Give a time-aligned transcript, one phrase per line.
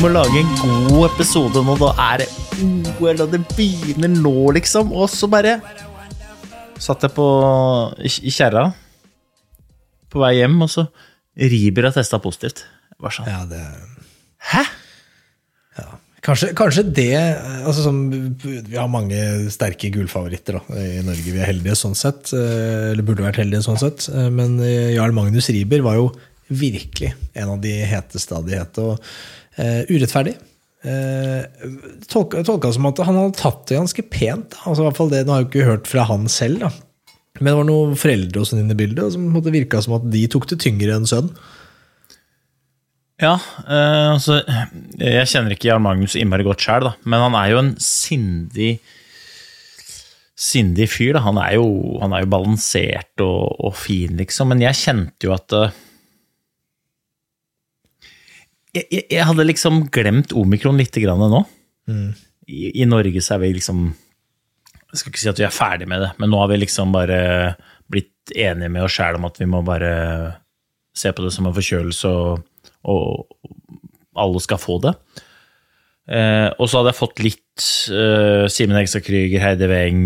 [0.00, 0.50] Må lage en
[0.88, 1.74] god episode nå.
[1.80, 2.28] Da er det
[3.00, 4.92] OL, og det begynner nå, liksom.
[4.96, 5.58] Og så bare
[6.80, 7.26] satt jeg på
[8.08, 8.70] i, kjerra
[10.10, 10.86] på vei hjem, og så
[11.40, 12.64] Riber har testa positivt.
[13.00, 13.60] Bare sånn Ja, det
[14.50, 14.64] Hæ?
[16.20, 17.14] Kanskje, kanskje det
[17.64, 18.00] altså som,
[18.44, 19.16] Vi har mange
[19.52, 21.24] sterke gullfavoritter da, i Norge.
[21.32, 22.28] Vi er heldige sånn sett.
[22.36, 24.04] eh, Eller burde vært heldige sånn sett.
[24.12, 26.10] eh, Men eh, Jarl Magnus Riiber var jo
[26.50, 28.84] virkelig en av de heteste av de hete.
[28.84, 29.00] Og
[29.58, 30.36] eh, urettferdig.
[30.80, 31.44] Uh,
[32.08, 34.54] tolka, tolka som at han hadde tatt det ganske pent.
[34.64, 36.70] Altså, i hvert fall det, Nå har jeg ikke hørt fra han selv, da.
[37.40, 40.06] men det var noen foreldre og sånn inne i bildet, som måtte virka som at
[40.12, 41.34] de tok det tyngre enn sønnen.
[43.20, 44.38] Ja, uh, altså
[44.96, 48.78] Jeg kjenner ikke Jarl Magnus innmari godt sjøl, men han er jo en sindig
[50.40, 51.12] Sindig fyr.
[51.18, 51.20] da.
[51.26, 51.66] Han er jo,
[52.00, 54.48] han er jo balansert og, og fin, liksom.
[54.48, 55.74] Men jeg kjente jo at eh,
[58.76, 61.42] jeg, jeg, jeg hadde liksom glemt omikron litt grann nå.
[62.50, 65.88] I, I Norge så er vi liksom Jeg skal ikke si at vi er ferdig
[65.90, 67.20] med det, men nå har vi liksom bare
[67.90, 69.92] blitt enige med oss sjæl om at vi må bare
[70.96, 74.94] se på det som en forkjølelse, og, og alle skal få det.
[76.10, 80.04] Eh, og så hadde jeg fått litt eh, Simen Hegstad Krüger, Heide Weng,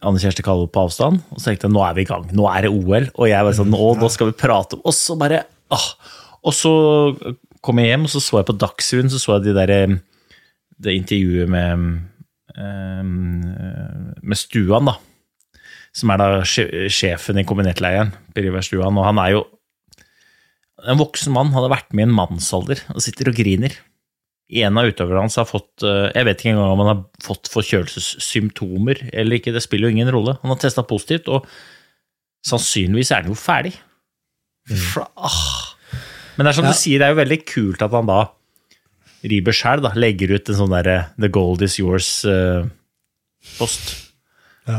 [0.00, 1.20] Anne Kjersti Kalle på avstand.
[1.28, 3.10] Og så tenkte jeg nå er vi i gang, nå er det OL.
[3.12, 5.44] Og jeg var sånn, nå, nå skal vi prate om Og så bare
[5.74, 5.88] ah.
[6.44, 6.72] Og så
[7.64, 9.96] kom jeg hjem, og så så jeg på Dagsrevyen, så så jeg de der, eh,
[10.84, 12.04] det intervjuet med,
[12.58, 13.02] eh,
[14.22, 14.98] med Stuan, da.
[15.94, 18.98] Som er da sjefen i kombinertleiren, Per Ivar Stuan.
[18.98, 19.44] Og han er jo
[20.84, 23.76] en voksen mann, hadde vært med i en mannsalder og sitter og griner.
[24.50, 27.48] En av utøverne hans har fått eh, Jeg vet ikke engang om han har fått
[27.48, 30.36] forkjølelsessymptomer eller ikke, det spiller jo ingen rolle.
[30.42, 31.46] Han har testa positivt, og
[32.44, 33.72] sannsynligvis er han jo ferdig.
[34.68, 35.73] For, ah.
[36.36, 36.72] Men det er som Ja.
[36.72, 38.20] du sier, det er jo veldig kult at han da
[39.24, 43.84] Riiber sjøl legger ut en sånn derre The gold is yours-post.
[44.68, 44.78] Ja.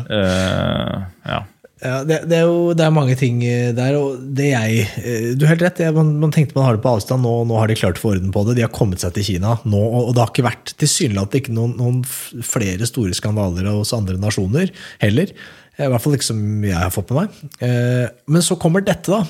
[1.26, 1.40] ja.
[1.84, 5.26] Ja, det, det er jo det er mange ting eh, der, og det jeg eh,
[5.36, 7.58] Du har helt rett, jeg, man, man tenkte man har det på avstand, nå, nå
[7.60, 8.56] har de klart å få orden på det.
[8.58, 11.74] De har kommet seg til Kina nå, og, det har ikke vært tilsynelatende ikke noen,
[11.78, 12.00] noen
[12.48, 14.68] flere store skandaler hos andre nasjoner
[15.04, 15.28] heller.
[15.76, 17.30] Eh, I hvert fall ikke som jeg har fått med meg.
[17.68, 19.22] Eh, Men så kommer dette, da.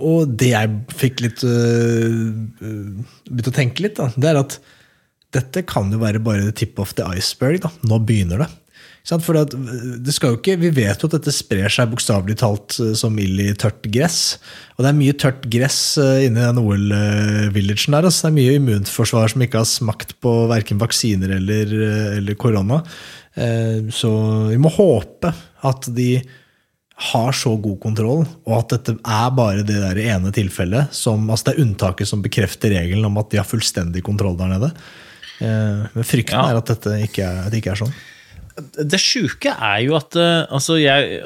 [0.00, 2.32] Eh, Og det jeg fikk litt øh,
[2.64, 4.60] øh, Begynte å tenke litt, da, det er at
[5.30, 7.60] dette kan jo være bare the tip of the iceberg.
[7.62, 7.70] da.
[7.86, 8.48] Nå begynner det.
[9.24, 9.54] For at
[10.04, 13.16] det skal jo ikke, Vi vet jo at dette sprer seg bokstavelig talt eh, som
[13.18, 14.38] ild i tørt gress.
[14.76, 18.06] Og det er mye tørt gress eh, inni den OL-villagen der.
[18.10, 18.26] Altså.
[18.26, 22.82] Det er mye immunforsvar som ikke har smakt på verken vaksiner eller, eh, eller korona.
[23.34, 24.10] Eh, Så
[24.50, 25.32] vi må håpe
[25.62, 26.20] at de
[27.00, 30.92] har så god kontroll, og at dette er bare det der ene tilfellet.
[30.92, 34.50] Som, altså det er unntaket som bekrefter regelen om at de har fullstendig kontroll der
[34.52, 34.68] nede.
[35.40, 36.50] Eh, Men frykten Ja.
[36.50, 37.94] er at dette ikke er, at det ikke er sånn.
[38.84, 41.22] Det sjuke er jo at eh, Altså, jeg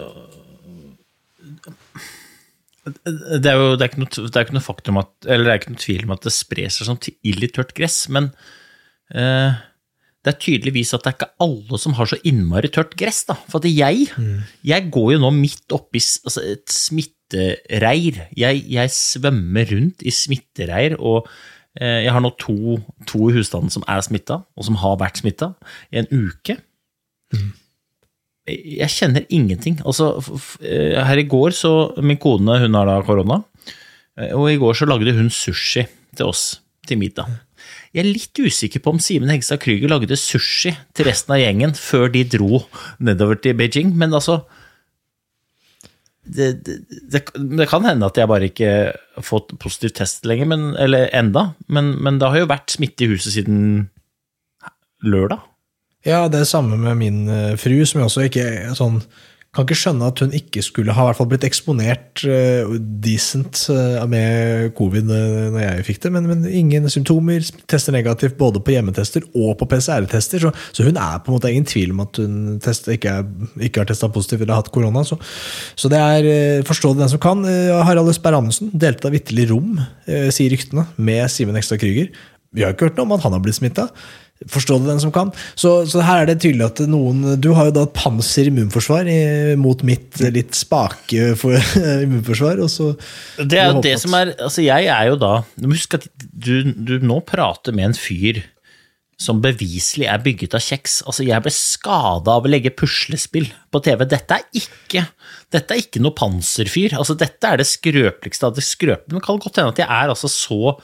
[2.85, 5.53] det er jo det er ikke, noe, det er ikke noe faktum at Eller det
[5.55, 8.03] er ikke noe tvil om at det sprer seg som til ild i tørt gress,
[8.13, 8.27] men
[9.17, 9.57] eh,
[10.25, 13.27] det er tydeligvis at det er ikke alle som har så innmari tørt gress.
[13.29, 13.37] da.
[13.53, 14.07] For jeg,
[14.65, 18.23] jeg går jo nå midt oppi altså et smittereir.
[18.33, 21.29] Jeg, jeg svømmer rundt i smittereir, og
[21.77, 22.79] eh, jeg har nå to,
[23.11, 25.53] to i husstanden som er smitta, og som har vært smitta,
[25.93, 26.57] i en uke.
[28.49, 29.77] Jeg kjenner ingenting.
[29.85, 30.15] Altså,
[30.65, 33.43] eh, her i går så Min kone hun har da korona,
[34.17, 35.85] eh, og i går så lagde hun sushi
[36.17, 37.29] til oss til middag.
[37.95, 41.75] Jeg er litt usikker på om Simen Hegstad Krüger lagde sushi til resten av gjengen
[41.79, 42.65] før de dro
[42.99, 44.43] nedover til Beijing, men altså
[46.25, 46.77] det, det,
[47.13, 51.11] det, det kan hende at jeg bare ikke har fått positiv test lenger, men, eller
[51.13, 53.59] enda, men, men det har jo vært smitte i huset siden
[55.05, 55.45] lørdag.
[56.05, 59.01] Ja, det er samme med min eh, fru, som jeg også ikke er sånn
[59.55, 62.75] kan ikke skjønne at hun ikke skulle ha blitt eksponert uh,
[63.05, 68.37] decent eh, med covid uh, når jeg fikk det, men, men ingen symptomer, tester negativt
[68.41, 71.95] både på hjemmetester og på PCR-tester, så, så hun er på en måte ingen tvil
[71.95, 75.05] om at hun test, ikke, er, ikke har testa positivt eller hatt korona.
[75.07, 75.21] Så,
[75.79, 77.47] så det er uh, forstå det den som kan.
[77.47, 82.11] Uh, Harald Østberg Amundsen delte da vitterlig rom, sier ryktene, med Simen Ekstad Krüger.
[82.55, 83.89] Vi har ikke hørt noe om at han har blitt smitta.
[84.51, 85.31] Forstå det den som kan.
[85.57, 89.09] Så, så her er det tydelig at noen Du har jo da et panser immunforsvar
[89.09, 89.21] i,
[89.61, 91.55] mot mitt litt spake for,
[92.05, 92.61] immunforsvar.
[92.65, 92.91] Og så
[93.39, 96.99] Det er jo det som er Altså, jeg er jo da Husk at du, du
[97.05, 98.43] nå prater med en fyr
[99.25, 100.97] som beviselig er bygget av kjeks.
[101.07, 104.03] Altså, jeg ble skada av å legge puslespill på TV.
[104.11, 105.05] Dette er ikke
[105.55, 106.97] dette er ikke noe panserfyr.
[106.99, 109.13] Altså, dette er det skrøpeligste av det skrøpelige.
[109.13, 110.75] Men det kan godt hende at jeg er altså så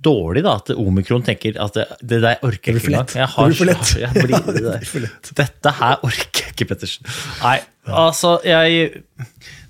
[0.00, 3.10] dårlig da, at omikron tenker at det, det der orker jeg ikke engang.
[3.18, 3.90] Jeg har- Det blir for lett.
[4.00, 5.30] Jeg blir, Ja, det blir for lett.
[5.36, 7.10] Dette her orker jeg ikke, Pettersen.
[7.42, 7.58] Nei,
[7.88, 9.02] altså, jeg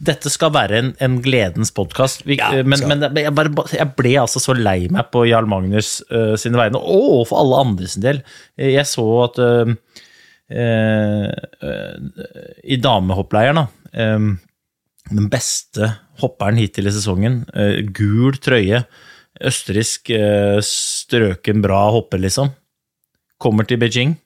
[0.00, 2.22] Dette skal være en, en gledens podkast.
[2.31, 6.37] Ja, men, men jeg, bare, jeg ble altså så lei meg på Jarl Magnus uh,
[6.40, 8.23] sine vegne, og for alle andre sin del.
[8.56, 9.75] Jeg så at uh,
[10.55, 11.32] uh,
[12.64, 14.32] i damehoppleiren, da um,
[15.11, 15.88] Den beste
[16.23, 17.40] hopperen hittil i sesongen,
[17.96, 18.84] gul trøye,
[19.40, 22.50] østerriksk, uh, strøken bra hopper, liksom.
[23.40, 24.16] Kommer til Beijing.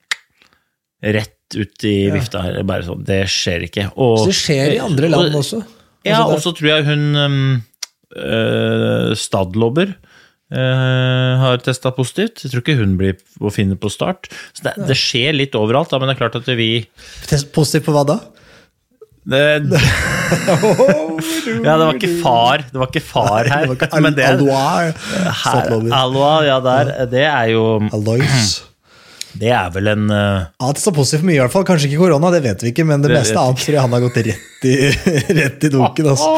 [1.05, 2.61] Rett ut i vifta her.
[2.67, 3.89] Bare sånn, det skjer ikke.
[4.01, 5.61] Og, Så det skjer i andre land og- også.
[6.05, 7.63] Ja, Altså, og så tror jeg hun
[8.15, 9.95] øh, Stadlobber
[10.53, 12.43] uh, har testa positivt.
[12.45, 14.29] Jeg tror ikke hun blir å finne på start.
[14.53, 16.69] Så det, det skjer litt overalt, da, men det er klart at vi
[17.25, 18.19] Test positivt på hva da?
[19.25, 19.41] Det,
[21.65, 23.65] Ja, det var ikke far, det var ikke far her.
[23.65, 25.09] Det var ikke men det, Alois.
[25.43, 28.55] her, Alois, ja, der, det er jo Alois.
[29.39, 31.65] Det er vel en uh, Alt det står positivt for mye i hvert fall.
[31.67, 33.95] Kanskje ikke korona, det vet vi ikke, men det, Det meste annet tror jeg han
[33.95, 34.75] har gått rett i,
[35.39, 36.09] rett i dunken.
[36.13, 36.29] Altså.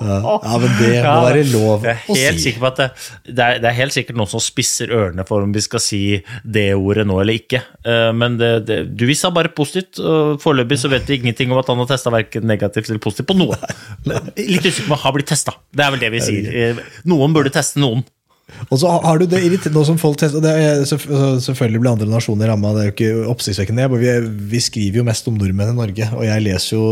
[0.00, 0.56] Ja.
[0.62, 2.52] men det må være lov å si.
[2.54, 2.86] det,
[3.28, 6.00] det, er, det er helt sikkert noen som spisser ørene for om vi skal si
[6.44, 7.60] det ordet nå eller ikke.
[7.84, 10.00] Eh, Men du vi sa bare positivt,
[10.40, 13.36] foreløpig så vet vi ingenting om at han har testa verken negativt eller positivt på
[13.38, 13.58] noe.
[14.38, 15.56] Litt usikker på om han har blitt testa.
[15.70, 16.50] Det er vel det vi sier.
[16.70, 18.04] Eh, Noen burde teste noen.
[18.68, 20.84] Og så har du det irriterende som folk tester, og er,
[21.44, 23.88] Selvfølgelig blir andre nasjoner ramma, det er jo ikke oppsiktsvekkende.
[23.94, 24.12] Vi,
[24.52, 26.84] vi skriver jo mest om nordmenn i Norge, og jeg leser jo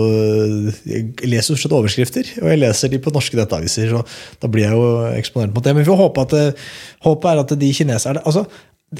[0.88, 2.32] jeg leser jo slett overskrifter.
[2.42, 4.02] Og jeg leser de på norske nettaviser, så
[4.42, 5.74] da blir jeg jo eksponert mot det.
[5.76, 6.48] Men vi får håpe at det,
[7.06, 8.46] håpet er at de kineserne altså,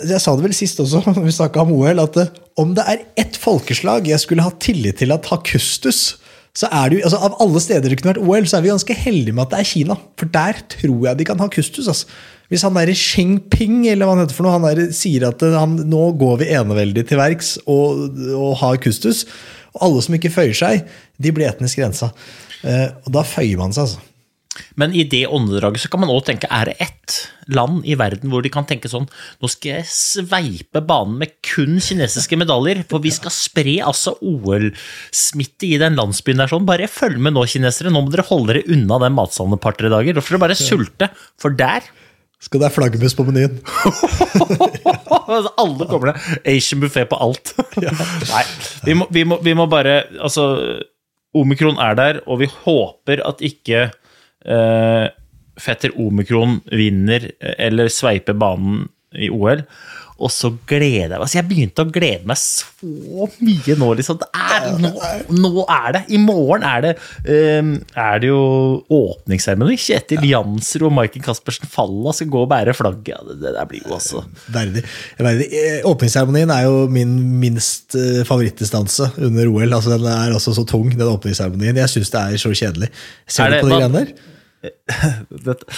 [0.09, 2.23] Jeg sa det vel sist også, vi snakka om OL, at
[2.61, 6.19] om det er ett folkeslag jeg skulle ha tillit til at har kustus,
[6.59, 8.73] så er det jo, altså Av alle steder det kunne vært OL, så er vi
[8.73, 9.97] ganske heldige med at det er Kina.
[10.19, 11.87] For der tror jeg de kan ha kustus.
[11.87, 12.09] Altså.
[12.49, 15.45] Hvis han derre Sheng Ping eller hva han heter for noe, han der sier at
[15.55, 19.27] han, nå går vi eneveldig til verks og, og har kustus,
[19.77, 20.87] og alle som ikke føyer seg,
[21.21, 22.13] de blir etnisk rensa.
[22.65, 24.05] Eh, og da føyer man seg, altså.
[24.81, 27.17] Men i det åndedraget så kan man også tenke, er det ett
[27.55, 29.07] land i verden hvor de kan tenke sånn
[29.41, 35.71] Nå skal jeg sveipe banen med kun kinesiske medaljer, for vi skal spre altså OL-smitte
[35.71, 36.67] i den landsbyen der sånn.
[36.69, 37.93] Bare følg med nå, kinesere.
[37.93, 40.17] Nå må dere holde dere unna den matsalen et par-tre dager.
[40.17, 41.87] Da får dere bare sulte, for der
[42.39, 43.59] Skal det være flaggermus på menyen?
[45.29, 46.37] Altså, Alle kommer det.
[46.49, 47.51] Asian buffé på alt.
[48.33, 48.45] Nei,
[48.87, 50.47] vi må, vi, må, vi må bare Altså,
[51.37, 53.83] omikron er der, og vi håper at ikke
[54.49, 55.07] eh,
[55.61, 59.67] fetter omikron vinner eh, eller sveiper banen i OL.
[60.19, 61.21] Og så gleder jeg meg.
[61.23, 64.23] Altså, jeg begynte å glede meg så mye nå, liksom.
[64.35, 64.91] Er, nå,
[65.35, 66.01] nå er det!
[66.15, 66.93] I morgen er det,
[67.31, 68.41] um, er det jo
[68.99, 69.77] åpningsseremoni.
[69.79, 73.13] Kjetil Jansrud og Maiken Caspersen Falla skal gå og bære flagget.
[73.15, 74.83] Ja, det, det der blir jo også Verdig.
[75.23, 75.47] Verdig.
[75.55, 79.71] Eh, Åpningsseremonien er jo min minst eh, favorittdistanse under OL.
[79.71, 81.79] altså Den er også så tung, den åpningsseremonien.
[81.85, 82.91] Jeg syns det er så kjedelig.
[83.27, 84.35] Ser Er du på de greiene der?
[85.47, 85.69] dette,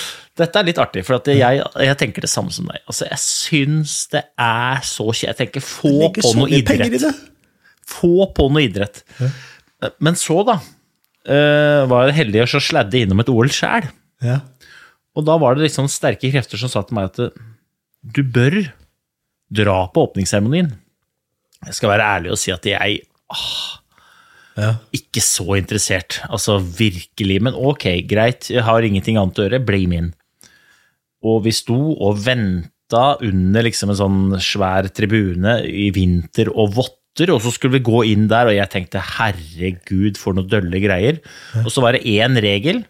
[0.40, 2.80] dette er litt artig, for at jeg, jeg tenker det samme som deg.
[2.86, 5.28] Altså, jeg syns det er så kjedelig.
[5.30, 7.24] Jeg tenker få på noe idrett.
[7.90, 9.02] Få på noe idrett.
[10.02, 10.58] Men så, da,
[11.26, 13.88] eh, var jeg heldig å så sladde innom et OL sjæl.
[14.24, 14.40] Ja.
[15.16, 17.40] Og da var det liksom sterke krefter som sa til meg at eh,
[18.00, 18.62] du bør
[19.50, 20.70] dra på åpningsseremonien.
[21.66, 23.02] Jeg skal være ærlig og si at jeg
[23.34, 23.79] ah,
[24.60, 24.70] Ja.
[24.96, 27.38] Ikke så interessert, altså virkelig.
[27.46, 30.12] Men ok, greit, jeg har ingenting annet å gjøre, bli min.
[31.26, 37.32] Og vi sto og venta under liksom en sånn svær tribune i vinter og votter,
[37.34, 41.18] og så skulle vi gå inn der, og jeg tenkte herregud, for noe dølle greier.
[41.64, 42.84] Og så var det én regel.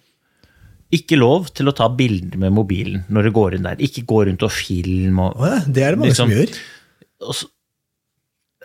[0.95, 3.79] Ikke lov til å ta bilder med mobilen når du går inn der.
[3.83, 6.55] Ikke gå rundt og film og ja, det er det mange Liksom- som gjør.
[7.29, 7.47] og så,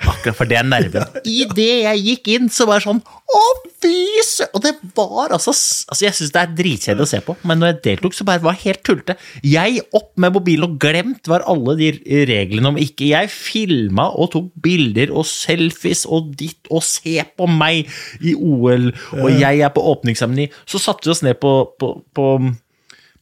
[0.04, 1.06] Akkurat for det er nerven.
[1.24, 3.44] Idet jeg gikk inn, så var det sånn Å,
[3.80, 3.94] fy
[4.28, 4.52] søren!
[4.58, 7.72] Og det var altså altså Jeg syns det er dritkjedelig å se på, men når
[7.72, 9.16] jeg deltok, så bare var det helt tullete.
[9.48, 11.90] Jeg opp med mobilen og glemt var alle de
[12.28, 17.48] reglene om ikke Jeg filma og tok bilder og selfies og ditt og se på
[17.50, 17.88] meg
[18.20, 20.50] i OL, og jeg er på åpningsseremoni.
[20.68, 22.30] Så satte vi oss ned på, på, på,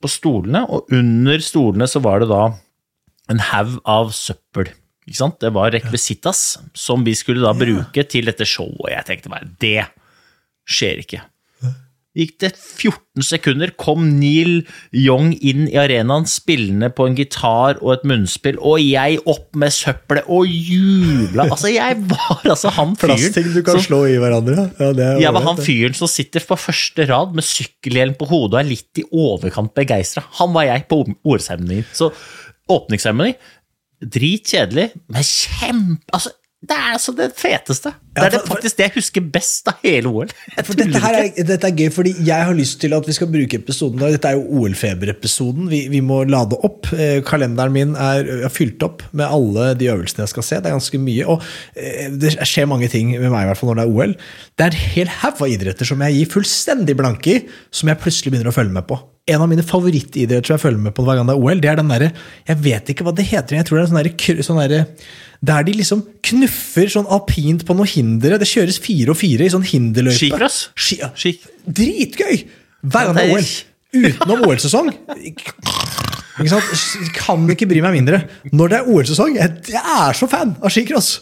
[0.02, 2.48] på stolene, og under stolene så var det da
[3.32, 4.74] en haug av søppel.
[5.08, 8.80] Det var rekvisitas som vi skulle da bruke til dette showet.
[8.80, 9.86] Og jeg tenkte bare, det
[10.70, 11.22] skjer ikke.
[12.14, 14.60] Gikk det 14 sekunder, kom Neil
[14.94, 19.74] Young inn i arenaen spillende på en gitar og et munnspill, og jeg opp med
[19.74, 21.48] søppelet og jubla.
[21.50, 24.68] Altså, jeg var altså han fyren Plastting du kan som- slå i hverandre.
[24.78, 28.60] Ja, det jeg var han fyren som sitter på første rad med sykkelhjelm på hodet
[28.60, 30.22] og er litt i overkant begeistra.
[30.38, 31.90] Han var jeg på ordseremonien.
[31.98, 32.12] Så
[32.70, 33.34] åpningsseremoni,
[34.14, 36.02] dritkjedelig, men kjempe...
[36.14, 36.34] Altså,
[36.64, 37.92] det er altså det feteste.
[38.16, 40.30] Det er det faktisk det jeg husker best av hele OL.
[40.64, 44.00] Dette, er, dette er gøy, fordi jeg har lyst til at vi skal bruke episoden
[44.00, 44.12] da.
[44.14, 45.68] Dette er jo OL-feberepisoden.
[45.72, 46.88] Vi, vi må lade opp.
[46.96, 50.62] Eh, kalenderen min er, er fylt opp med alle de øvelsene jeg skal se.
[50.64, 51.26] Det er ganske mye.
[51.34, 51.44] Og
[51.76, 54.16] eh, det skjer mange ting med meg i hvert fall når det er OL.
[54.54, 57.42] Det er en hel haug av idretter som jeg gir fullstendig blanke i,
[57.76, 59.02] som jeg plutselig begynner å følge med på.
[59.34, 61.70] En av mine favorittidretter som jeg følger med på hver gang det er OL, det
[61.72, 62.10] er den derre
[62.44, 64.82] Jeg vet ikke hva det heter, jeg tror det er sånn derre sånn derre
[65.44, 68.40] der de liksom knuffer sånn alpint på noen hindre.
[68.40, 70.16] Det kjøres fire og fire i sånn hinderløype.
[70.22, 70.60] Skicross?
[70.80, 71.12] Ski, ja.
[71.68, 72.44] Dritgøy!
[72.84, 73.50] Hver gang OL.
[73.94, 74.90] Utenom OL-sesong.
[77.14, 78.24] Kan ikke bry meg mindre.
[78.56, 81.18] Når det er OL-sesong, jeg, jeg er så fan av skicross.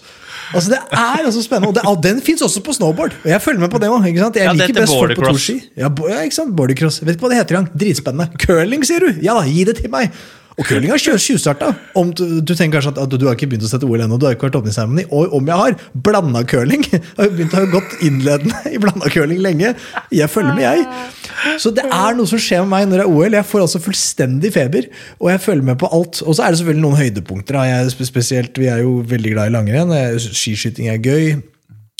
[0.51, 1.69] Altså, det er altså spennende.
[1.71, 3.13] Og det, og den fins også på snowboard.
[3.23, 4.05] Og jeg følger med på det òg.
[4.07, 5.57] Jeg Ja, liker best folk på toski.
[5.79, 6.53] Ja, ja, ikke sant?
[6.57, 6.99] Bordercross.
[7.05, 7.79] Vet ikke hva det heter engang.
[7.83, 8.41] Dritspennende.
[8.41, 9.21] Curling, sier du?
[9.23, 10.11] Ja da, gi det til meg!
[10.59, 11.69] Og curling har tjø- tjuvstarta.
[12.17, 14.25] Du, du tenker kanskje at, at du har ikke begynt å sette OL ennå, du
[14.27, 15.05] har ikke vært åpningsseremoni.
[15.15, 15.77] Og om jeg har,
[16.07, 16.83] blanda curling.
[16.91, 19.71] Jeg har begynt å ha gått innledende i blanda curling lenge.
[20.13, 21.57] Jeg følger med, jeg.
[21.61, 23.37] Så det er noe som skjer med meg når det er OL.
[23.39, 24.87] Jeg får altså fullstendig feber,
[25.21, 26.21] og jeg følger med på alt.
[26.25, 27.59] Og så er det selvfølgelig noen høydepunkter.
[27.71, 29.95] Jeg, spesielt, vi er jo veldig glad i langrenn.
[30.27, 31.31] Skiskyting er gøy.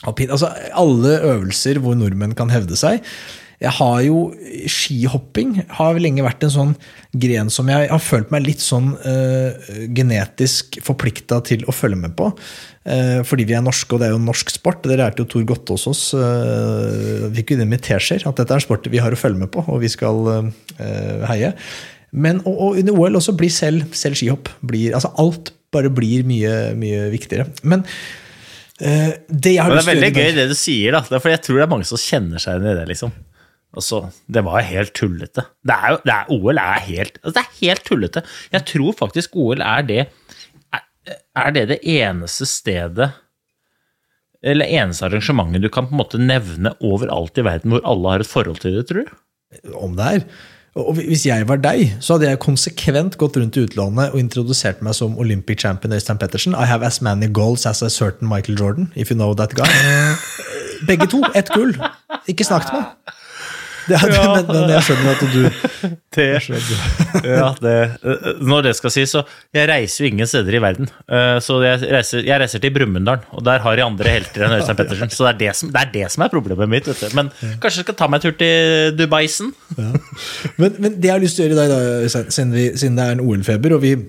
[0.08, 3.04] Altså alle øvelser hvor nordmenn kan hevde seg.
[3.62, 4.22] Jeg har jo
[4.70, 6.72] Skihopping har lenge vært en sånn
[7.22, 12.16] gren som jeg har følt meg litt sånn eh, genetisk forplikta til å følge med
[12.18, 12.32] på.
[12.90, 14.82] Eh, fordi vi er norske, og det er jo norsk sport.
[14.90, 16.04] Det lærte jo Tor Gotte hos oss.
[16.18, 19.54] Uh, fikk jo det med teskjeer, at dette er sport vi har å følge med
[19.54, 20.52] på, og vi skal
[21.30, 21.54] heie.
[22.12, 26.26] Men og, og under OL også blir selv, selv skihopp blir, altså Alt bare blir
[26.28, 27.46] mye, mye viktigere.
[27.62, 27.86] Men
[28.82, 31.06] det det er veldig gøy det du sier, da.
[31.06, 33.14] Er jeg tror det er mange som kjenner seg igjen i det, liksom.
[33.72, 35.46] Altså, det var helt tullete.
[35.64, 38.24] Det er det er, OL er helt altså, Det er helt tullete.
[38.52, 40.00] Jeg tror faktisk OL er det
[40.74, 40.86] er,
[41.36, 43.12] er det det eneste stedet
[44.44, 48.26] Eller eneste arrangementet du kan på en måte nevne overalt i verden hvor alle har
[48.26, 49.14] et forhold til det, tror du?
[49.76, 50.26] om det er.
[50.80, 54.80] Og Hvis jeg var deg, så hadde jeg konsekvent gått rundt i utlandet og introdusert
[54.82, 56.56] meg som Olympic champion Øystein Pettersen.
[56.56, 59.68] I have as many goals as a certain Michael Jordan, if you know that guy.
[60.88, 61.20] Begge to.
[61.36, 61.76] Ett gull.
[62.32, 63.18] Ikke snakk til meg.
[63.88, 64.26] Det ja.
[64.36, 65.42] men, men jeg skjønner at du
[66.16, 66.26] Det,
[67.24, 67.76] ja, det,
[68.44, 69.22] når det skal sies, så
[69.56, 70.90] Jeg reiser jo ingen steder i verden.
[71.08, 74.58] Eh, Så jeg reiser, jeg reiser til Brumunddal, og der har de andre helter enn
[74.58, 75.14] Øystein Pettersen.
[75.14, 76.90] Så det er det som, er, det som er problemet mitt.
[76.92, 77.16] Vet du.
[77.18, 77.32] Men
[77.64, 79.54] kanskje jeg skal ta meg en tur til Dubaisen?
[80.60, 83.00] men, men det jeg har lyst til å gjøre i dag, da, siden, vi, siden
[83.00, 84.04] det er en OL-feber, og vi eh,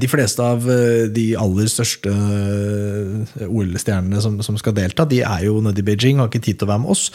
[0.00, 5.44] de fleste av eh, de aller største eh, OL-stjernene som, som skal delta, de er
[5.46, 7.08] jo nede i Beijing har ikke tid til å være med oss.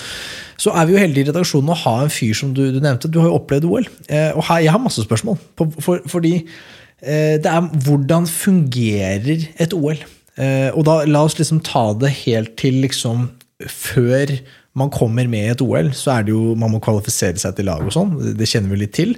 [0.62, 3.12] Så er vi jo heldige i redaksjonen å ha en fyr som du, du nevnte.
[3.12, 3.90] Du har jo opplevd OL.
[4.08, 5.40] Eh, Og her, jeg har masse spørsmål.
[5.60, 9.98] På, for, fordi eh, det er hvordan fungerer et OL?
[10.38, 13.30] Eh, Og da la oss liksom ta det helt til liksom
[13.70, 14.38] før
[14.76, 17.68] man kommer med i et OL, så er det jo man må kvalifisere seg til
[17.70, 18.16] lag og sånn.
[18.34, 19.12] Det kjenner vi litt til.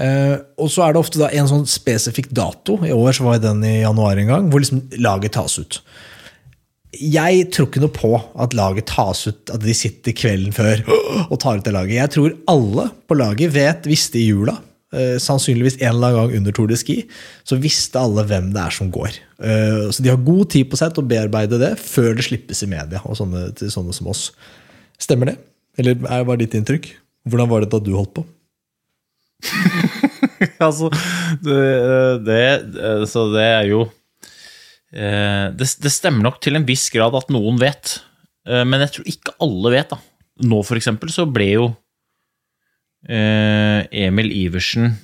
[0.00, 2.78] Eh, og så er det ofte da en sånn spesifikk dato.
[2.86, 5.80] I år så var den i januar en gang, hvor liksom laget tas ut.
[6.90, 8.08] Jeg tror ikke noe på
[8.42, 10.80] at laget tas ut, at de sitter kvelden før
[11.30, 11.98] og tar ut det laget.
[12.00, 14.56] Jeg tror alle på laget vet, visste i jula
[14.96, 16.96] eh, sannsynligvis en eller annen gang under Tour de Ski,
[17.46, 19.20] så visste alle hvem det er som går.
[19.38, 22.64] Eh, så de har god tid på seg til å bearbeide det før det slippes
[22.66, 24.30] i media, og sånne, til sånne som oss.
[25.00, 25.38] Stemmer det?
[25.78, 26.90] Eller er- det bare ditt inntrykk?
[27.30, 28.26] Hvordan var det da du holdt på?
[30.66, 30.90] altså,
[31.44, 31.58] det,
[32.26, 32.42] det,
[33.10, 33.82] så det er jo
[34.92, 37.98] eh, det, det stemmer nok til en viss grad at noen vet,
[38.48, 39.94] eh, men jeg tror ikke alle vet.
[39.94, 40.00] da.
[40.50, 41.68] Nå, for eksempel, så ble jo
[43.08, 44.94] eh, Emil Iversen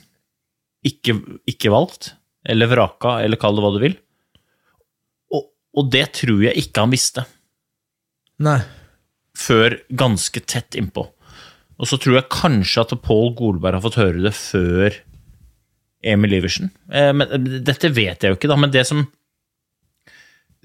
[0.87, 2.15] ikke, ikke valgt,
[2.47, 3.97] eller vraka, eller kall det hva du vil.
[5.35, 7.27] Og, og det tror jeg ikke han visste
[8.43, 8.61] Nei.
[9.37, 11.09] før ganske tett innpå.
[11.77, 14.97] Og så tror jeg kanskje at Pål Golberg har fått høre det før
[16.07, 16.71] Emil Iversen.
[16.93, 19.05] Eh, men eh, dette vet jeg jo ikke, da, men det som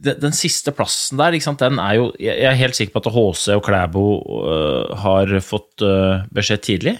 [0.01, 3.65] den, siste plassen der, den er jo Jeg er helt sikker på at HC og
[3.67, 4.05] Klæbo
[4.49, 5.83] øh, har fått
[6.33, 6.95] beskjed tidlig.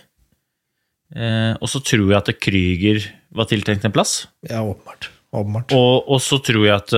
[1.15, 4.27] Eh, og så tror jeg at Krüger var tiltenkt en plass.
[4.47, 5.09] Ja, åpenbart.
[5.33, 5.73] åpenbart.
[5.75, 6.93] Og, og så tror jeg at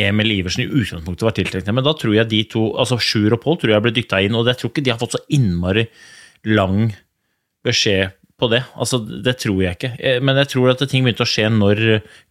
[0.00, 1.72] Emil Iversen i utgangspunktet var tiltenkt.
[1.74, 4.36] Men da tror jeg de to, altså Sjur og Pål, tror jeg ble dytta inn.
[4.38, 5.86] Og jeg tror ikke de har fått så innmari
[6.48, 6.92] lang
[7.66, 8.62] beskjed på det.
[8.78, 9.92] Altså, Det tror jeg ikke.
[9.98, 11.84] Eh, Men jeg tror at ting begynte å skje når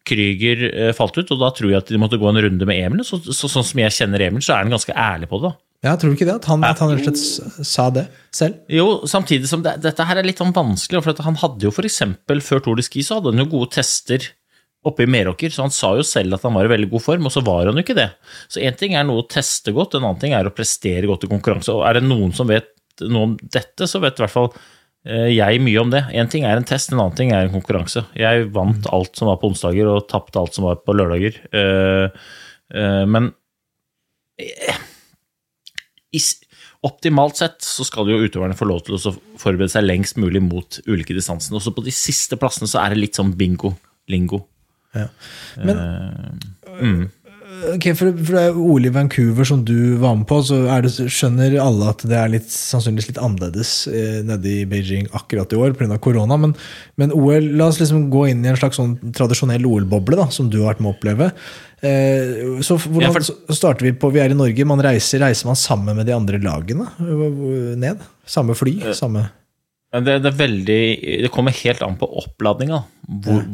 [0.08, 2.80] Krüger eh, falt ut, og da tror jeg at de måtte gå en runde med
[2.80, 3.04] Emil.
[3.04, 5.52] Så, så, sånn som jeg kjenner Emil, så er han ganske ærlig på det.
[5.52, 5.60] da.
[5.86, 6.40] Ja, Tror du ikke det?
[6.40, 8.58] At han, at han rett og slett sa det selv?
[8.72, 12.42] Jo, samtidig som det, dette her er litt sånn vanskelig, for han hadde jo eksempel,
[12.42, 14.26] før Tour de Ski så hadde han jo gode tester
[14.90, 17.28] oppe i Meråker, så han sa jo selv at han var i veldig god form,
[17.28, 18.10] og så var han jo ikke det.
[18.52, 21.28] Så én ting er noe å teste godt, en annen ting er å prestere godt
[21.28, 21.76] i konkurranse.
[21.76, 22.74] Og er det noen som vet
[23.06, 24.50] noe om dette, så vet i hvert fall
[25.06, 26.04] eh, jeg mye om det.
[26.18, 28.08] Én ting er en test, en annen ting er en konkurranse.
[28.18, 31.42] Jeg vant alt som var på onsdager, og tapte alt som var på lørdager.
[31.52, 32.30] Eh,
[32.74, 33.32] eh, men
[36.88, 40.80] optimalt sett så skal jo utøverne få lov til å forberede seg lengst mulig mot
[40.88, 41.58] ulike distansene.
[41.60, 44.46] Også på de siste plassene så er det litt sånn bingo-lingo.
[47.74, 50.92] Ok, for, for det er OL i Vancouver som du var med på, så det,
[51.14, 55.60] skjønner alle at det er litt, sannsynligvis litt annerledes eh, nede i Beijing akkurat i
[55.64, 55.98] år pga.
[56.04, 56.38] korona.
[56.44, 56.54] Men,
[57.00, 60.60] men OL, la oss liksom gå inn i en slags sånn tradisjonell OL-boble som du
[60.62, 61.32] har vært med å oppleve.
[61.82, 64.66] Eh, så hvordan Ja, for- starter vi på Vi er i Norge.
[64.68, 68.04] Man reiser, reiser man sammen med de andre lagene eh, ned?
[68.28, 68.80] Samme fly?
[68.98, 69.37] Samme Men
[69.88, 70.82] Det, det veldig
[71.24, 72.82] Det kommer helt an på oppladninga.
[73.24, 73.46] Hvor,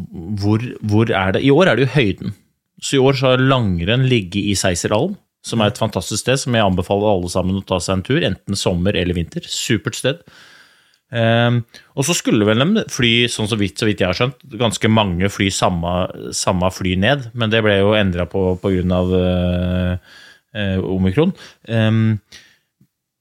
[0.42, 2.34] hvor, hvor er det I år er det jo høyden.
[2.82, 5.14] Så i år så har langrenn ligget i Seiserhallen,
[5.46, 8.26] som er et fantastisk sted som jeg anbefaler alle sammen å ta seg en tur,
[8.26, 9.46] enten sommer eller vinter.
[9.48, 10.24] Supert sted.
[11.14, 11.62] Um,
[11.94, 14.90] og så skulle vel de fly, sånn så vidt, så vidt jeg har skjønt, ganske
[14.90, 15.94] mange fly samme,
[16.34, 19.04] samme fly ned, men det ble jo endra på pga.
[19.14, 20.14] Uh,
[20.58, 21.34] uh, omikron.
[21.68, 22.20] Um,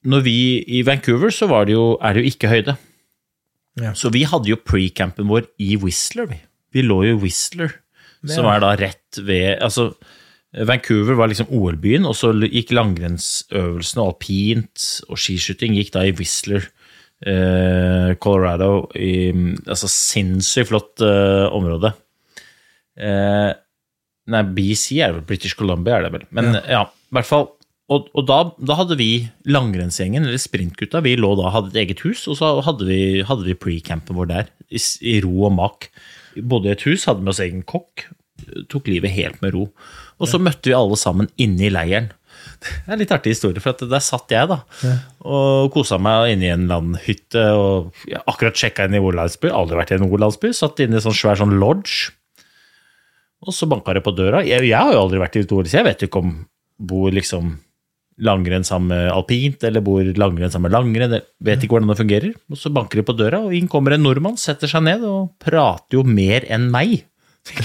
[0.02, 2.76] når vi i Vancouver, så var det jo, er det jo ikke høyde.
[3.80, 3.94] Ja.
[3.96, 6.28] Så vi hadde jo pre-campen vår i Whistler.
[6.28, 6.40] Vi,
[6.76, 7.78] vi lå jo i Whistler,
[8.28, 9.90] som er da rett ved altså,
[10.52, 16.12] Vancouver var liksom OL-byen, og så gikk langrennsøvelsene og alpint og skiskyting gikk da i
[16.18, 16.66] Whistler,
[17.24, 18.90] eh, Colorado.
[18.92, 19.32] I,
[19.64, 21.94] altså sinnssykt flott eh, område.
[23.00, 23.50] Eh,
[24.32, 26.28] nei, BC er vel, British Columbia er det vel.
[26.36, 27.48] Men ja, i hvert fall.
[27.90, 29.10] Og, og da, da hadde vi
[29.50, 33.46] langrennsgjengen, eller sprintgutta, vi lå da, hadde et eget hus, og så hadde vi, hadde
[33.48, 35.90] vi pre-campen vår der, i, i ro og mak.
[36.38, 38.06] Både i et hus, hadde med oss egen kokk,
[38.72, 39.66] tok livet helt med ro.
[40.22, 42.10] Og så møtte vi alle sammen inne i leiren.
[42.62, 44.60] Det er en litt artig historie, for at der satt jeg da,
[45.26, 49.92] og kosa meg inne i en landhytte, og akkurat sjekka inn i Nordlandsby, aldri vært
[49.92, 52.14] i en Nordlandsby, satt inne i en sånn svær sånn lodge.
[53.42, 54.44] Og så banka det på døra.
[54.46, 56.34] Jeg, jeg har jo aldri vært i OL, så jeg vet ikke om
[56.82, 57.56] bor liksom
[58.24, 61.16] langrenn sammen med alpint, eller bor langrenn sammen med langrenn.
[61.44, 62.36] Vet ikke hvordan det fungerer.
[62.52, 65.32] Og så banker de på døra, og inn kommer en nordmann, setter seg ned og
[65.42, 67.02] prater jo mer enn meg.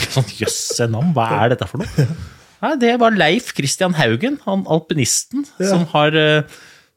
[0.09, 2.07] Sånn, Jøsse navn, hva er dette for noe?
[2.63, 6.55] Nei, det var Leif Christian Haugen, han alpinisten, som har eh,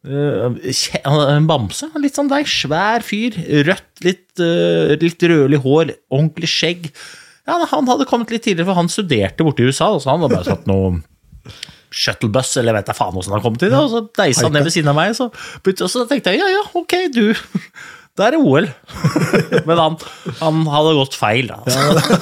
[0.08, 1.90] eh, en bamse.
[2.00, 3.36] Litt sånn deg, svær fyr.
[3.68, 6.88] Rødt, litt, uh, litt rødlig hår, ordentlig skjegg.
[7.44, 10.38] Ja, Han hadde kommet litt tidligere, for han studerte borte i USA, så han hadde
[10.38, 11.02] bare satt noe
[11.90, 14.66] shuttlebuss, eller vet jeg faen hvordan han kom til det, og så deisa han ned
[14.68, 17.24] ved siden av meg, så, og så tenkte jeg ja, ja, ok, du,
[18.18, 18.66] da er det OL.
[19.68, 19.94] Men han,
[20.40, 21.60] han hadde gått feil, da.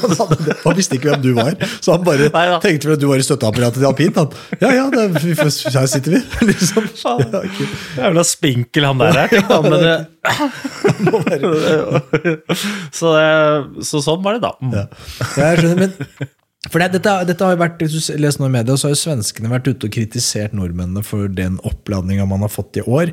[0.64, 3.18] Han visste ikke hvem du var, så han bare Nei, tenkte vel at du var
[3.18, 4.18] i støtteapparatet til alpint.
[4.20, 4.28] Han.
[4.60, 6.20] Ja, ja, det, er- vi her sitter vi.
[6.50, 6.86] Liksom.
[7.02, 7.68] Ja, okay.
[7.96, 9.60] Jævla spinkel han der er, Ja.
[9.64, 9.86] Men
[12.92, 14.52] så, det- så sånn var det, da.
[14.74, 14.84] Ja.
[15.40, 16.28] Jeg skjønner, men
[16.66, 18.96] For det, dette, dette har jo vært, Hvis du leser noe i media, så har
[18.96, 23.12] jo svenskene vært ute og kritisert nordmennene for den oppladninga man har fått i år.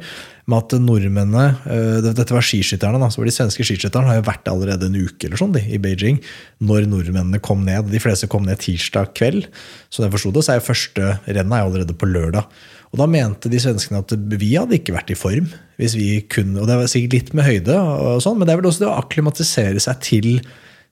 [0.49, 3.11] Med at nordmennene øh, Dette var skiskytterne, da.
[3.13, 5.77] så var De svenske skiskytterne har jo vært allerede en uke eller sånn de, i
[5.81, 6.17] Beijing
[6.65, 7.93] når nordmennene kom ned.
[7.93, 9.45] De fleste kom ned tirsdag kveld.
[9.93, 12.49] Så jeg forsto det, så er jo første rennet er allerede på lørdag.
[12.89, 15.53] Og Da mente de svenskene at vi hadde ikke vært i form.
[15.77, 18.61] hvis vi kunne, og Det var sikkert litt med høyde, og sånn, men det er
[18.61, 20.29] vel også det å akklimatisere seg til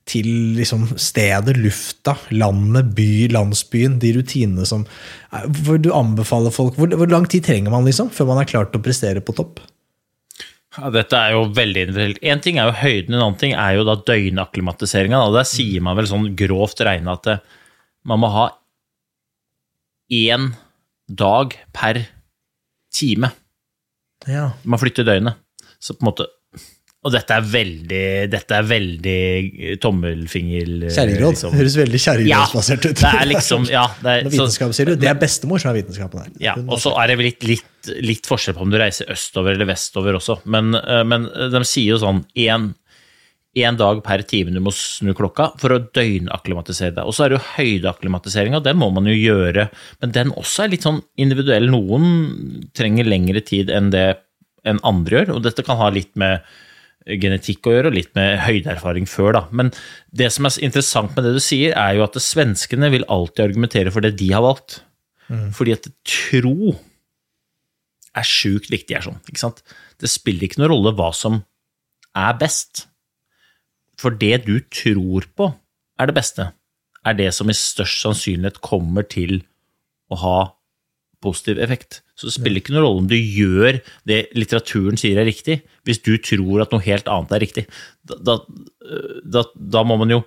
[0.09, 4.83] til liksom stedet, lufta, landet, by, landsbyen, de rutinene som
[5.63, 8.67] Hvor du anbefaler folk hvor, hvor, lang tid trenger man liksom før man er klar
[8.67, 9.61] til å prestere på topp?
[10.73, 12.19] Ja, dette er jo veldig individuelt.
[12.25, 15.21] Én ting er jo høyden, en annen ting er jo da døgnakklimatiseringa.
[15.35, 17.43] Der sier man vel sånn grovt regna at eh,
[18.09, 18.47] man må ha
[20.11, 20.49] én
[21.07, 22.01] dag per
[22.93, 23.29] time.
[24.25, 24.49] Ja.
[24.65, 25.37] Man flytter døgnet.
[25.77, 26.27] Så på en måte
[27.03, 30.69] og dette er veldig, dette er veldig tommelfinger...
[30.87, 31.33] Kjerringråd.
[31.35, 31.55] Liksom.
[31.59, 33.01] Høres veldig kjerringrådsbasert ut.
[33.01, 34.95] det er liksom, ja, det er, vitenskap, sier du.
[35.01, 36.29] Det er bestemor som er vitenskapen her.
[36.43, 39.67] Ja, og så er det litt, litt, litt, forskjell på om du reiser østover eller
[39.67, 40.39] vestover også.
[40.55, 42.71] Men, eh, men de sier jo sånn én
[43.77, 47.03] dag per time du må snu klokka for å døgnakklimatisere deg.
[47.03, 49.67] Og så er det jo høydeakklimatiseringa, den må man jo gjøre.
[49.99, 51.67] Men den også er litt sånn individuell.
[51.67, 54.13] Noen trenger lengre tid enn det
[54.63, 56.39] enn andre gjør, og dette kan ha litt med
[57.05, 59.43] genetikk å gjøre, og litt med høydeerfaring før, da.
[59.51, 59.71] Men
[60.15, 63.93] det som er interessant med det du sier, er jo at svenskene vil alltid argumentere
[63.93, 64.81] for det de har valgt.
[65.29, 65.49] Mm.
[65.55, 66.73] Fordi at tro
[68.13, 69.21] er sjukt viktig her, sånn.
[69.27, 69.63] Ikke sant?
[69.99, 71.41] Det spiller ikke noen rolle hva som
[72.17, 72.85] er best.
[73.99, 75.49] For det du tror på
[75.99, 76.51] er det beste,
[77.03, 79.41] er det som i størst sannsynlighet kommer til
[80.11, 80.37] å ha
[81.23, 82.02] positiv effekt.
[82.23, 85.99] Så det spiller ikke noen rolle om du gjør det litteraturen sier er riktig, hvis
[86.05, 87.63] du tror at noe helt annet er riktig.
[88.07, 88.38] Da,
[89.27, 90.21] da, da må man jo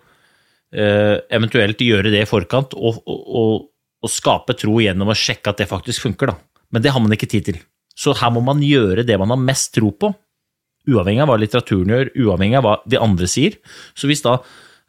[0.76, 3.64] eh, eventuelt gjøre det i forkant og, og,
[4.04, 6.34] og, skape tro gjennom å sjekke at det faktisk funker.
[6.34, 6.60] Da.
[6.76, 7.64] Men det har man ikke tid til.
[7.96, 10.12] Så her må man gjøre det man har mest tro på,
[10.86, 13.56] uavhengig av hva litteraturen gjør, uavhengig av hva de andre sier.
[13.96, 14.36] Så hvis da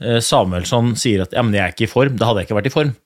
[0.04, 2.60] eh, Samuelsson sier at ja, men jeg er ikke i form, da hadde jeg ikke
[2.60, 2.98] vært i form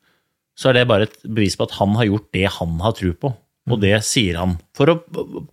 [0.57, 3.13] så er det bare et bevis på at han har gjort det han har tro
[3.17, 3.33] på.
[3.69, 4.97] Og det sier han for å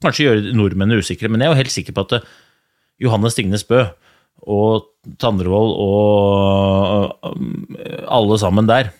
[0.02, 1.28] kanskje gjøre nordmennene usikre.
[1.28, 2.28] Men jeg er jo helt sikker på at eh,
[3.04, 3.84] Johannes Stignes Bø
[4.48, 4.88] og
[5.20, 7.28] Tandrevold og
[7.76, 8.92] eh, alle sammen der,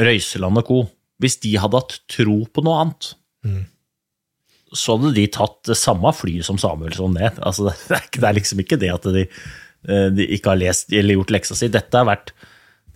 [0.00, 0.82] Røiseland og co.,
[1.22, 3.06] hvis de hadde hatt tro på noe annet,
[3.46, 3.62] mm.
[4.76, 7.38] så hadde de tatt det samme flyet som Samuelsson ned.
[7.40, 9.24] Altså, det, er liksom ikke det at de,
[9.88, 11.72] eh, de ikke har lest eller gjort leksa si.
[11.72, 12.34] Dette har vært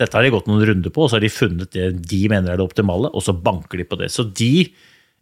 [0.01, 2.55] dette har de gått noen runder på, og så har de funnet det de mener
[2.55, 4.09] er det optimale, og så banker de på det.
[4.13, 4.71] Så de,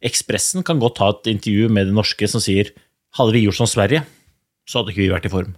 [0.05, 2.71] Ekspressen, kan godt ha et intervju med det norske som sier
[3.19, 4.05] hadde vi gjort som Sverige,
[4.69, 5.57] så hadde ikke vi vært i form.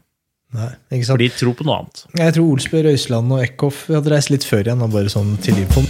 [0.56, 1.14] Nei, ikke sant?
[1.14, 2.04] For de tror på noe annet.
[2.18, 5.84] Jeg tror Olsbø, Røiseland og Eckhoff hadde reist litt før igjen, bare sånn til info.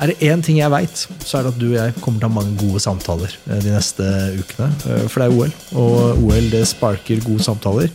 [0.00, 2.26] Er det én ting jeg veit, så er det at du og jeg kommer til
[2.26, 4.06] å ha mange gode samtaler eh, de neste
[4.40, 4.68] ukene.
[4.88, 7.90] Eh, for det er OL, og OL det sparker gode samtaler.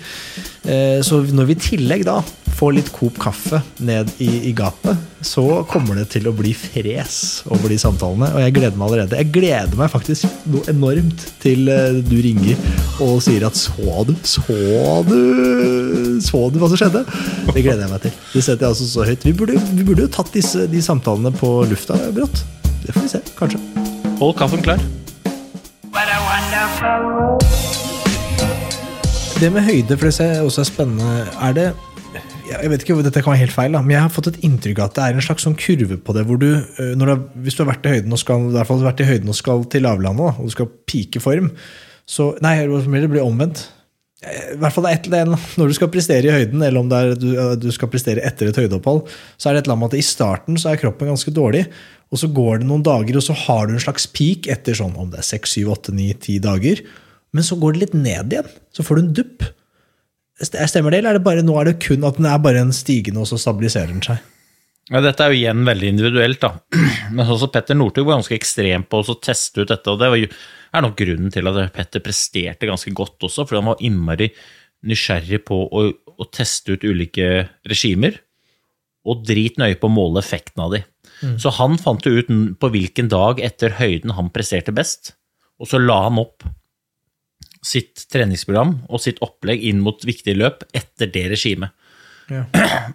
[0.66, 2.20] Eh, så når vi i tillegg da
[2.56, 7.44] får litt Coop kaffe ned i, i, gapet, så kommer det til å bli fres
[7.52, 8.30] over de samtalene.
[8.32, 9.20] Og jeg gleder meg allerede.
[9.20, 12.56] Jeg gleder meg faktisk noe enormt til eh, du ringer
[13.04, 14.58] og sier at 'så du, så
[15.10, 15.20] du,
[16.24, 17.06] så du hva som skjedde'?
[17.52, 18.18] Det gleder jeg meg til.
[18.34, 19.26] Det setter jeg altså så høyt.
[19.26, 22.46] Vi burde, vi burde jo tatt disse, de samtalene på lufta brått.
[22.86, 23.60] Det får vi se, kanskje.
[24.22, 24.80] Hold kaffen klar.
[25.92, 27.75] What a wonderful
[29.40, 31.14] det med høyde, for det ser også er spennende.
[31.44, 31.68] Er det
[32.46, 34.80] jeg vet ikke, Dette kan være helt feil, da, men jeg har fått et inntrykk
[34.80, 36.24] av at det er en slags sånn kurve på det.
[36.30, 37.06] hvor du, du
[37.44, 39.38] Hvis du har vært i høyden og skal, i hvert fall vært i høyden og
[39.38, 41.50] skal til lavlandet, og du skal pike form
[42.06, 43.66] så, Nei, det blir omvendt.
[44.26, 47.72] I hvert fall et, Når du skal prestere i høyden, eller om er, du, du
[47.74, 50.62] skal prestere etter et høydeopphold, så er det et eller annet med at i starten
[50.62, 51.66] så er kroppen ganske dårlig.
[52.14, 54.96] Og så går det noen dager, og så har du en slags peak etter sånn
[55.02, 56.86] om det er 6, 7, 8, 9, 10 dager.
[57.36, 58.48] Men så går det litt ned igjen.
[58.76, 59.44] Så får du en dupp.
[60.40, 62.74] Stemmer det, eller er det bare, nå er det kun at den er bare en
[62.76, 64.24] stigende, og så stabiliserer den seg?
[64.92, 66.52] Ja, dette er jo igjen veldig individuelt, da.
[67.16, 69.92] Men også Petter Northug var ganske ekstrem på å teste ut dette.
[69.92, 73.86] og Det er nok grunnen til at Petter presterte ganske godt også, fordi han var
[73.88, 74.30] innmari
[74.86, 78.20] nysgjerrig på å, å teste ut ulike regimer.
[79.06, 80.84] Og drit nøye på å måle effekten av de.
[81.24, 81.40] Mm.
[81.42, 82.30] Så han fant jo ut
[82.62, 85.14] på hvilken dag etter høyden han presterte best,
[85.62, 86.44] og så la han opp
[87.66, 91.74] sitt treningsprogram og sitt opplegg inn mot viktige løp etter det regimet.
[92.30, 92.46] Ja.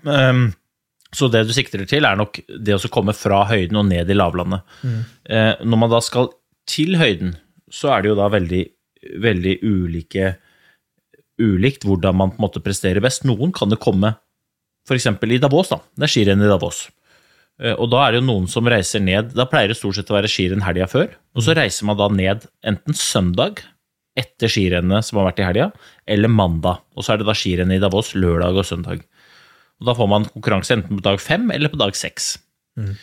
[0.04, 0.50] Um,
[1.16, 4.18] så det du sikter til, er nok det å komme fra høyden og ned i
[4.18, 4.62] lavlandet.
[4.86, 5.00] Mm.
[5.26, 6.30] Uh, når man da skal
[6.70, 7.34] til høyden,
[7.70, 8.62] så er det jo da veldig,
[9.22, 10.36] veldig ulike
[11.40, 13.24] ulikt hvordan man på en måte presterer best.
[13.26, 14.14] Noen kan det komme
[14.86, 15.06] f.eks.
[15.06, 15.80] i Davos, da.
[15.96, 16.84] Det er skirenn i Davos.
[17.60, 20.10] Eh, Og da er det jo noen som reiser ned Da pleier det stort sett
[20.10, 21.12] å være skirenn helga før.
[21.36, 23.64] Og så reiser man da ned enten søndag
[24.18, 25.70] etter skirennet som har vært i helga,
[26.10, 26.82] eller mandag.
[26.96, 29.04] Og så er det da skirennet i Davos lørdag og søndag.
[29.80, 32.34] Og da får man konkurranse enten på dag fem eller på dag seks.
[32.76, 32.94] Mm.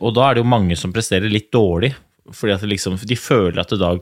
[0.00, 1.92] Og da er det jo mange som presterer litt dårlig,
[2.34, 4.00] fordi at liksom, de føler at dag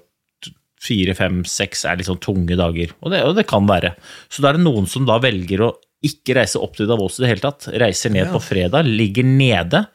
[0.84, 2.92] fire, fem, seks er litt sånn tunge dager.
[3.02, 3.94] Og det, og det kan være.
[4.28, 5.72] Så da er det noen som da velger å
[6.04, 7.70] ikke reise opp til Davos i det hele tatt.
[7.80, 9.86] Reiser ned på fredag, ligger nede,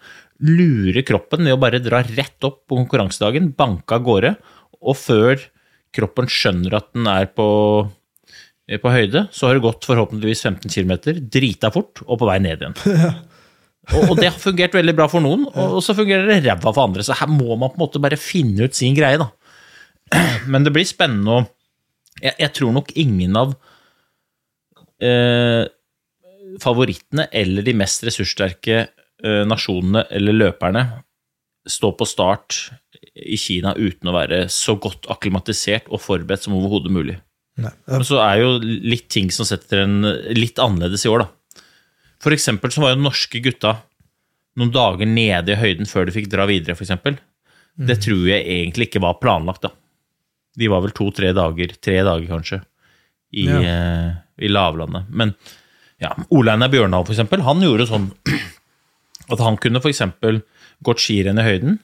[0.42, 4.34] lurer kroppen ved å bare dra rett opp på konkurransedagen, banke av gårde,
[4.80, 5.38] og før
[5.96, 7.48] kroppen skjønner at den er på,
[8.84, 10.94] på høyde, så har det gått forhåpentligvis 15 km,
[11.32, 12.80] drita fort, og på vei ned igjen.
[13.90, 16.84] Og, og det har fungert veldig bra for noen, og så fungerer det ræva for
[16.84, 17.02] andre.
[17.02, 19.32] Så her må man på en måte bare finne ut sin greie, da.
[20.52, 21.46] Men det blir spennende å
[22.20, 23.54] jeg, jeg tror nok ingen av
[25.04, 25.66] eh,
[26.62, 30.86] favorittene eller de mest ressurssterke eh, nasjonene eller løperne
[31.68, 32.60] står på start
[33.20, 37.18] i Kina uten å være så godt akklimatisert og forberedt som overhodet mulig.
[37.60, 37.72] Nei.
[37.92, 39.98] Men så er jo litt ting som setter en
[40.36, 41.64] litt annerledes i år, da.
[42.24, 43.78] For eksempel så var jo norske gutta
[44.60, 47.18] noen dager nede i høyden før de fikk dra videre, for eksempel.
[47.80, 49.72] Det tror jeg egentlig ikke var planlagt, da.
[50.60, 52.62] De var vel to-tre dager, tre dager kanskje,
[53.32, 53.60] i, Ja.
[53.62, 55.08] eh, i lavlandet.
[55.12, 55.36] Men
[56.02, 58.10] ja, Ole Einar Bjørndal, for eksempel, han gjorde sånn
[59.32, 60.42] at han kunne for eksempel
[60.86, 61.78] gått skirenn i høyden,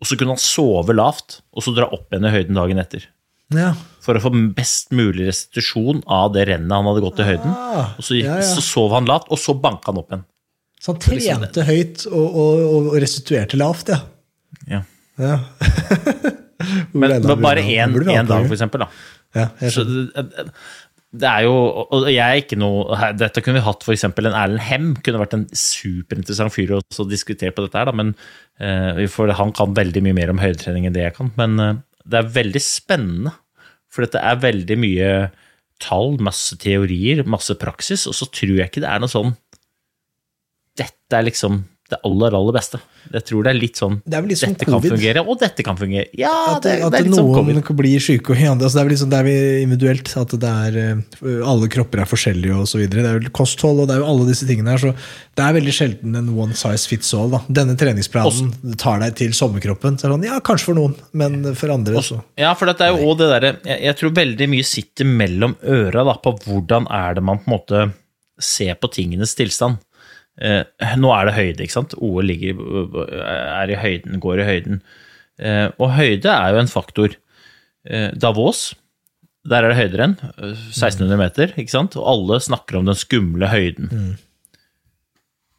[0.00, 3.04] og så kunne han sove lavt, og så dra opp igjen i høyden dagen etter.
[3.52, 3.72] Ja.
[4.00, 7.50] For å få best mulig restitusjon av det rennet han hadde gått i høyden.
[7.52, 8.48] Ah, Og så, gikk, ja, ja.
[8.54, 10.24] så sov han lavt, og så banka han opp igjen.
[10.80, 14.00] Så han trente høyt og, og, og restituerte lavt, ja.
[15.20, 15.34] Ja.
[16.96, 17.92] Men det var bare én
[18.28, 18.86] dag, for eksempel.
[18.86, 18.88] Da.
[19.36, 19.84] Ja, Så.
[21.10, 21.54] Det, er jo
[21.90, 24.88] Og jeg er ikke noe Dette kunne vi hatt eksempel en Erlend Hem.
[25.02, 27.94] Kunne vært en superinteressant fyr å diskutere på dette her, da.
[27.96, 28.14] Men
[28.62, 31.32] eh, for han kan veldig mye mer om høydetrening enn det jeg kan.
[31.40, 33.34] Men eh, det er veldig spennende.
[33.90, 35.10] For dette er veldig mye
[35.82, 39.32] tall, masse teorier, masse praksis, og så tror jeg ikke det er noe sånn
[40.78, 42.80] Dette er liksom det aller, aller beste.
[43.10, 45.64] Jeg tror det er litt sånn Det er vel litt Dette kan fungere, og dette
[45.66, 46.06] kan fungere.
[46.18, 47.60] Ja, At, det, at det er sånn noen covid.
[47.66, 48.68] kan bli syke og andre.
[48.68, 50.12] Altså det er vel liksom, det er vel individuelt.
[50.20, 53.04] At det er, eh, alle kropper er forskjellige videre.
[53.04, 54.82] Det er jo kosthold og det er jo alle disse tingene her.
[54.82, 57.30] Så det er veldig sjelden en one size fits all.
[57.34, 57.42] Da.
[57.60, 59.98] Denne treningsplanen tar deg til sommerkroppen.
[59.98, 62.80] Så er det sånn, ja, kanskje for noen, men for andre så Ja, for det
[62.84, 66.34] er jo også det derre jeg, jeg tror veldig mye sitter mellom øra da, på
[66.46, 67.82] hvordan er det man på en måte
[68.40, 69.80] ser på tingenes tilstand.
[70.40, 70.64] Eh,
[70.96, 71.94] nå er det høyde, ikke sant?
[72.00, 72.60] OL ligger,
[73.20, 74.80] er i høyden, går i høyden.
[75.40, 77.16] Eh, og høyde er jo en faktor.
[77.84, 78.74] Eh, Davos,
[79.48, 80.16] der er det høyderenn.
[80.40, 81.96] eh, 1600 meter, ikke sant?
[82.00, 84.16] Og alle snakker om den skumle høyden.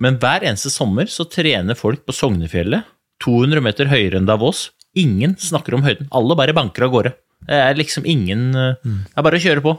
[0.01, 2.87] Men hver eneste sommer så trener folk på Sognefjellet,
[3.21, 4.71] 200 meter høyere enn Davos.
[4.97, 6.07] Ingen snakker om høyden.
[6.11, 7.13] Alle bare banker av gårde.
[7.45, 9.75] Det er liksom ingen eh, Det er bare å kjøre på.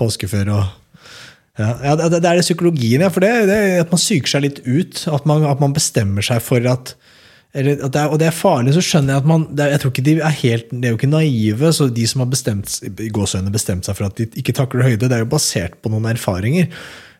[0.00, 0.62] påskefør og
[1.60, 3.10] ja, ja, det er det psykologien, ja.
[3.12, 5.04] For det, det at man psyker seg litt ut.
[5.12, 6.94] At man, at man bestemmer seg for at,
[7.56, 9.74] eller at det er, Og det er farlig, så skjønner jeg at man det er,
[9.74, 12.30] Jeg tror ikke de er helt det er jo ikke naive, så de som har
[12.30, 12.76] bestemt,
[13.50, 16.70] bestemt seg for at de ikke takler høyde, det er jo basert på noen erfaringer.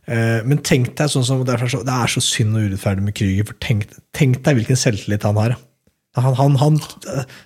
[0.06, 3.58] Eh, Men tenk deg sånn som det er så synd og urettferdig med Krüger, for
[3.62, 5.58] tenk, tenk deg hvilken selvtillit han har.
[6.18, 6.78] Han, han, han,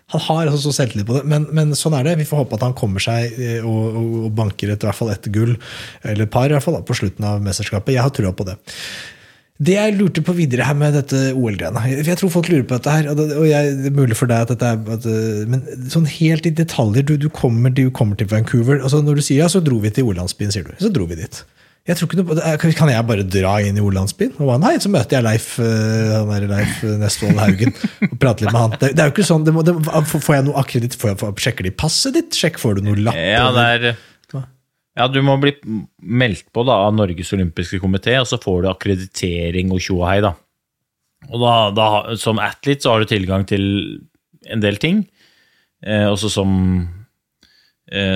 [0.09, 2.15] han har altså så selvtillit på det, men, men sånn er det.
[2.23, 5.13] Vi får håpe at han kommer seg eh, og, og, banker et, i hvert fall
[5.13, 5.53] ett gull,
[6.01, 7.93] eller et par i hvert fall, da, på slutten av mesterskapet.
[7.93, 8.57] Jeg har trua på det.
[9.65, 12.91] Det jeg lurte på videre her med dette OL-greiene Jeg tror folk lurer på dette
[12.91, 16.09] her, og jeg, det er mulig for deg at dette er at, eh, Men sånn
[16.11, 18.81] helt i detaljer Du, du, kommer, du kommer til Vancouver.
[18.81, 20.73] altså Når du sier ja, så dro vi til OL-landsbyen, sier du.
[20.81, 21.45] Så dro vi dit.
[21.85, 22.75] Jeg tror ikke noe, på det.
[22.79, 24.33] Kan- jeg bare dra inn i O-landsbyen?
[24.39, 27.75] Og bare, nei, så møter jeg Leif, eh, han er Leif Nestvold Haugen
[28.09, 28.79] og prater litt med han.
[28.81, 29.77] Det, det er jo ikke sånn, det må, det,
[30.15, 30.97] Får jeg noe akkreditt?
[30.97, 32.33] Sjekker de passet ditt?
[32.33, 33.21] Sjekk, får du noe lapp?
[33.21, 33.95] Ja, det er
[34.95, 35.51] ja, du må bli
[35.99, 40.21] meldt på da, av Norges olympiske komité, og så får du akkreditering og tjohei.
[40.21, 40.23] hei.
[40.23, 40.35] Da.
[41.33, 41.89] Og da, da,
[42.21, 43.65] som athlete så har du tilgang til
[44.55, 45.03] en del ting.
[45.83, 47.04] Eh, også som eh,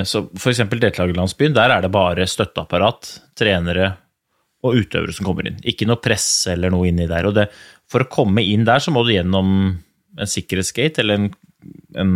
[0.03, 3.91] så For eksempel deltakerlandsbyen, der er det bare støtteapparat, trenere
[4.65, 5.59] og utøvere som kommer inn.
[5.63, 7.29] Ikke noe press eller noe inni der.
[7.29, 7.45] Og det,
[7.89, 9.53] for å komme inn der, så må du gjennom
[10.19, 11.29] en sikkerhetsgate eller en,
[11.95, 12.11] en,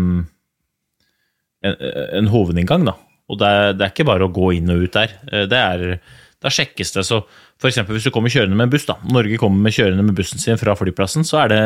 [1.64, 1.78] en,
[2.20, 2.98] en hovedinngang, da.
[3.32, 5.16] Og det er, det er ikke bare å gå inn og ut der.
[5.32, 5.86] Eh, Det er,
[6.44, 7.06] da sjekkes det.
[7.08, 7.22] Så
[7.64, 8.98] eksempel hvis du kommer kjørende med en buss, da.
[9.08, 11.62] Norge kommer med kjørende med bussen sin fra flyplassen, så det,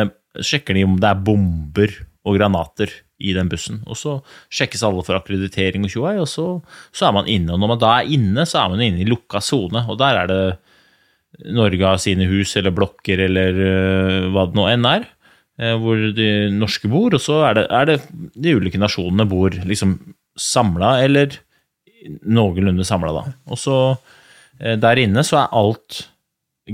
[0.45, 1.95] sjekker de om det er bomber
[2.27, 3.81] og granater i den bussen.
[3.89, 4.17] Og så
[4.53, 6.47] sjekkes alle for akkreditering og tjoei, og så,
[6.95, 7.55] så er man inne.
[7.55, 10.23] Og når man da er inne, så er man inne i lukka sone, og der
[10.23, 10.41] er det
[11.53, 15.03] Norge har sine hus eller blokker eller uh, hva det nå enn er,
[15.61, 17.97] uh, hvor de norske bor, og så er det, er det
[18.33, 19.97] de ulike nasjonene bor liksom
[20.39, 21.35] samla, eller
[22.25, 23.35] noenlunde samla, da.
[23.51, 26.07] Og så uh, der inne så er alt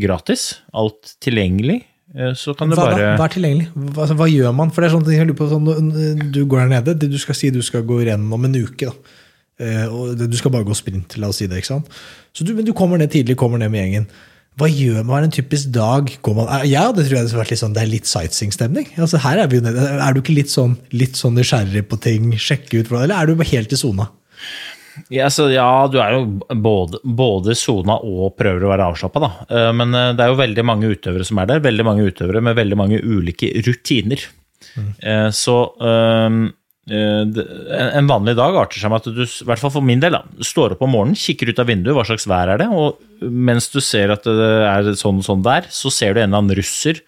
[0.03, 1.81] gratis, alt tilgjengelig.
[2.15, 3.69] Eh, Så kan du Hva, bare Vær tilgjengelig?
[3.95, 4.71] Hva, hva gjør man?
[4.71, 7.35] For det er sånn, jeg lurer på, sånn, Du går der nede, det du skal
[7.35, 8.85] si du skal gå renn om en uke.
[8.89, 8.93] da.
[9.59, 11.57] Eh, og Du skal bare gå sprint, la oss si det.
[11.61, 11.89] ikke sant?
[12.33, 14.07] Så du, men du kommer ned tidlig, kommer ned med gjengen.
[14.57, 15.07] Hva gjør man?
[15.09, 16.09] Hva er en typisk dag?
[16.21, 18.05] Går man, er- ja, det tror jeg det har vært litt sånn, det er litt
[18.05, 18.87] sightseeing-stemning.
[19.01, 19.81] Altså, her Er vi jo nede.
[19.99, 23.41] Er du ikke litt sånn, litt sånn nysgjerrig på ting, sjekke ut, eller er du
[23.43, 24.09] helt i sona?
[25.13, 26.23] Ja, så ja, du er jo
[26.63, 29.31] både, både sona og prøver å være avslappa, da.
[29.49, 31.63] Eh, Men eh, det er jo veldig mange utøvere som er der.
[31.65, 34.21] Veldig mange utøvere med veldig mange ulike rutiner.
[34.73, 34.91] Mm.
[35.35, 36.37] Så eh,
[36.93, 37.47] eh, det-
[37.97, 40.23] en vanlig dag arter seg med at du, i hvert fall for min del, da,
[40.45, 43.69] står opp om morgenen, kikker ut av vinduet, hva slags vær er det, og mens
[43.73, 46.57] du ser at det er sånn og sånn der, så ser du en eller annen
[46.61, 47.01] russer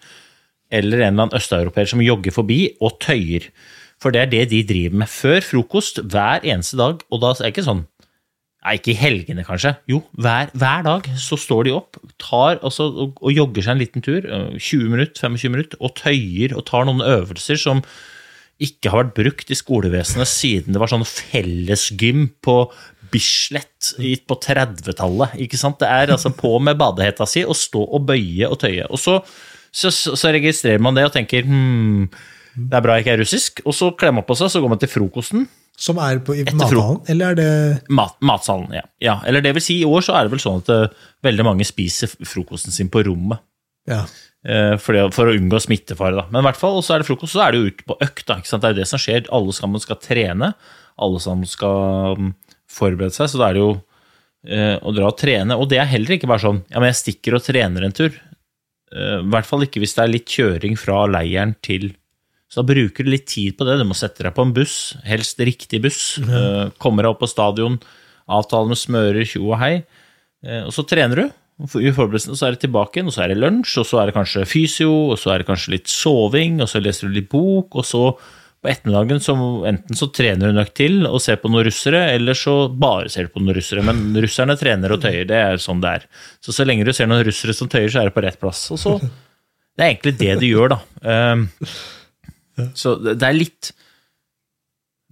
[0.70, 3.44] eller en eller annen østeuropeer som jogger forbi og tøyer.
[4.02, 7.04] For det er det de driver med før frokost hver eneste dag.
[7.10, 7.86] Og da er det ikke sånn
[8.66, 9.76] Nei, ikke i helgene, kanskje.
[9.86, 13.82] Jo, hver, hver dag så står de opp tar, altså, og, og jogger seg en
[13.84, 17.84] liten tur, øh, 20 minutter, 25 minutter, og tøyer og tar noen øvelser som
[18.58, 22.56] ikke har vært brukt i skolevesenet siden det var sånn fellesgym på
[23.12, 23.92] Bislett
[24.26, 25.36] på 30-tallet.
[25.44, 25.78] ikke sant?
[25.78, 28.88] Det er altså på med badehetta si og stå og bøye og tøye.
[28.90, 29.20] Og så,
[29.70, 32.08] så, så registrerer man det og tenker hm,
[32.56, 33.62] det er bra jeg ikke er russisk.
[33.68, 35.46] Og så klemmer man på seg, så går man til frokosten.
[35.76, 37.02] Som er på, i Etter mathallen?
[37.12, 37.50] Eller er det
[37.92, 38.86] Mat, matsalen, ja.
[39.02, 39.18] ja.
[39.28, 41.66] Eller det vil si, i år så er det vel sånn at uh, veldig mange
[41.68, 43.44] spiser frokosten sin på rommet.
[43.90, 44.06] ja.
[44.46, 46.22] Uh, for, det, for å unngå smittefare, da.
[46.30, 47.96] Men i hvert fall, og så er det frokost, så er det jo ute på
[47.98, 48.22] økt.
[48.28, 48.36] da?
[48.46, 49.26] Det er jo det som skjer.
[49.34, 50.52] Alle sammen skal trene.
[51.02, 52.28] Alle sammen skal mm,
[52.70, 53.32] forberede seg.
[53.32, 55.58] Så da er det jo uh, å dra og trene.
[55.58, 58.14] Og det er heller ikke bare sånn ja, men jeg stikker og trener en tur.
[58.94, 61.90] Eh, I hvert fall ikke hvis det er litt kjøring fra leiren til
[62.56, 63.74] Så da bruker du litt tid på det.
[63.76, 66.16] Du må sette deg på en buss, helst riktig buss.
[66.24, 67.76] eh, Kommer deg opp på stadion,
[68.32, 69.74] avtale med smører, tjo og hei.
[70.40, 71.26] Uh, Og så trener du.
[71.60, 74.08] I forberedelsene så er det tilbake igjen, og så er det lunsj, og så er
[74.08, 77.28] det kanskje fysio, og så er det kanskje litt soving, og så leser du litt
[77.32, 79.36] bok, og så på ettermiddagen så
[79.68, 83.28] enten så trener du nok til og ser på noen russere, eller så bare ser
[83.28, 83.84] du på noen russere.
[83.84, 86.06] Men russerne trener og tøyer, det er sånn det er.
[86.44, 88.64] Så så lenge du ser noen russere som tøyer, så er det på rett plass.
[88.72, 90.78] Og så Det er egentlig det du gjør, da.
[91.04, 91.48] Um,
[92.74, 93.72] så det er litt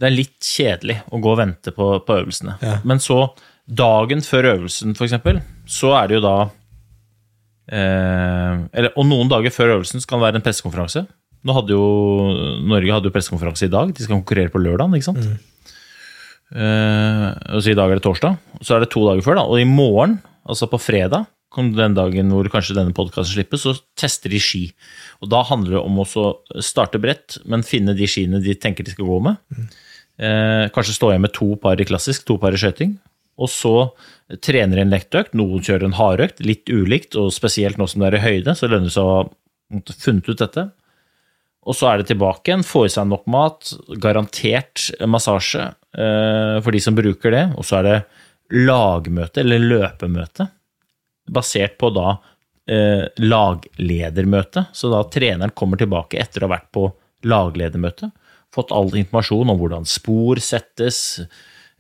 [0.01, 2.57] Det er litt kjedelig å gå og vente på, på øvelsene.
[2.65, 2.79] Ja.
[2.89, 3.29] Men så,
[3.65, 5.39] dagen før øvelsen, eksempel,
[5.71, 6.37] så er det jo da
[7.71, 11.05] eh, eller, Og noen dager før øvelsen så kan det være en pressekonferanse.
[11.45, 11.85] Nå hadde jo,
[12.65, 13.93] Norge hadde jo pressekonferanse i dag.
[13.93, 15.29] De skal konkurrere på lørdag, ikke sant?
[16.55, 19.39] Eh, og så I dag er det torsdag, så er det to dager før.
[19.41, 23.65] da, Og i morgen, altså på fredag, kom den dagen hvor kanskje denne podkasten slippes,
[23.65, 24.65] så tester de ski.
[25.23, 26.07] Og Da handler det om å
[26.63, 29.41] starte bredt, men finne de skiene de tenker de skal gå med.
[30.19, 32.97] Eh, kanskje stå igjen med to par i klassisk, to par i skøyting.
[33.41, 33.75] Og så
[34.45, 35.35] trener en lettøkt.
[35.35, 38.71] Noen kjører en hardøkt, litt ulikt, og spesielt nå som det er i høyde, så
[38.71, 40.69] lønner det seg å ha funnet ut dette.
[41.65, 46.77] Og så er det tilbake igjen, få i seg nok mat, garantert massasje eh, for
[46.77, 47.45] de som bruker det.
[47.59, 47.97] Og så er det
[48.55, 50.49] lagmøte, eller løpemøte,
[51.31, 52.17] basert på da
[52.71, 54.67] eh, lagledermøte.
[54.73, 56.89] Så da treneren kommer tilbake etter å ha vært på
[57.25, 58.11] lagledermøte,
[58.55, 60.99] fått all informasjon om hvordan spor settes,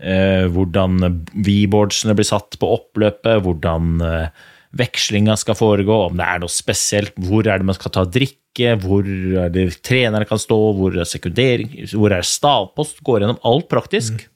[0.00, 0.98] eh, hvordan
[1.44, 7.14] V-boardsene blir satt på oppløpet, hvordan eh, vekslinga skal foregå, om det er noe spesielt,
[7.28, 11.09] hvor er det man skal ta drikke, hvor er det trenere kan stå, hvor er
[11.09, 14.26] sekundering, hvor er stavpost, går gjennom alt praktisk.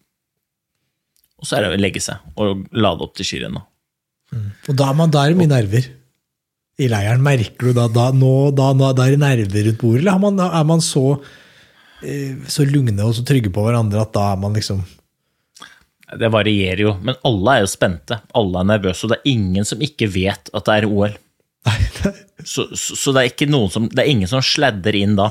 [1.39, 3.67] Og så er det å legge seg og lade opp til skirennet.
[4.37, 5.87] Og da er man der er mye nerver
[6.79, 7.25] i leiren.
[7.25, 10.23] Merker du da, da, nå, da, nå, da er det nerver rundt bordet, eller er
[10.23, 11.05] man, er man så,
[12.05, 14.85] eh, så lugne og så trygge på hverandre at da er man liksom
[16.19, 18.17] Det varierer jo, men alle er jo spente.
[18.39, 21.17] Alle er nervøse, og det er ingen som ikke vet at det er OL.
[21.69, 22.15] Nei, nei.
[22.47, 25.27] Så, så, så det, er som, det er ingen som sladder inn da.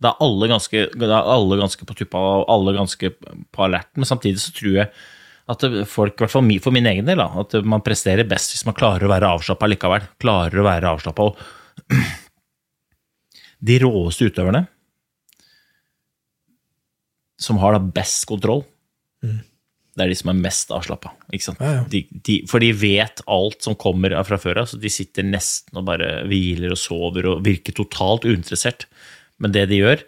[0.00, 4.00] Da er alle ganske, er alle ganske på tuppa og alle ganske på alerten.
[4.00, 4.90] Men samtidig så tror jeg
[5.50, 8.64] at folk, i hvert fall for min egen del, da, at man presterer best hvis
[8.68, 10.06] man klarer å være avslappa likevel.
[10.22, 11.26] Klarer å være avslappa.
[13.64, 14.64] De råeste utøverne,
[17.40, 18.64] som har da best kontroll,
[19.94, 21.12] det er de som er mest avslappa.
[21.30, 21.82] Ja, ja.
[21.90, 25.78] De, de, for de vet alt som kommer fra før av, så de sitter nesten
[25.78, 28.88] og bare hviler og sover og virker totalt uinteressert.
[29.38, 30.02] Men det de gjør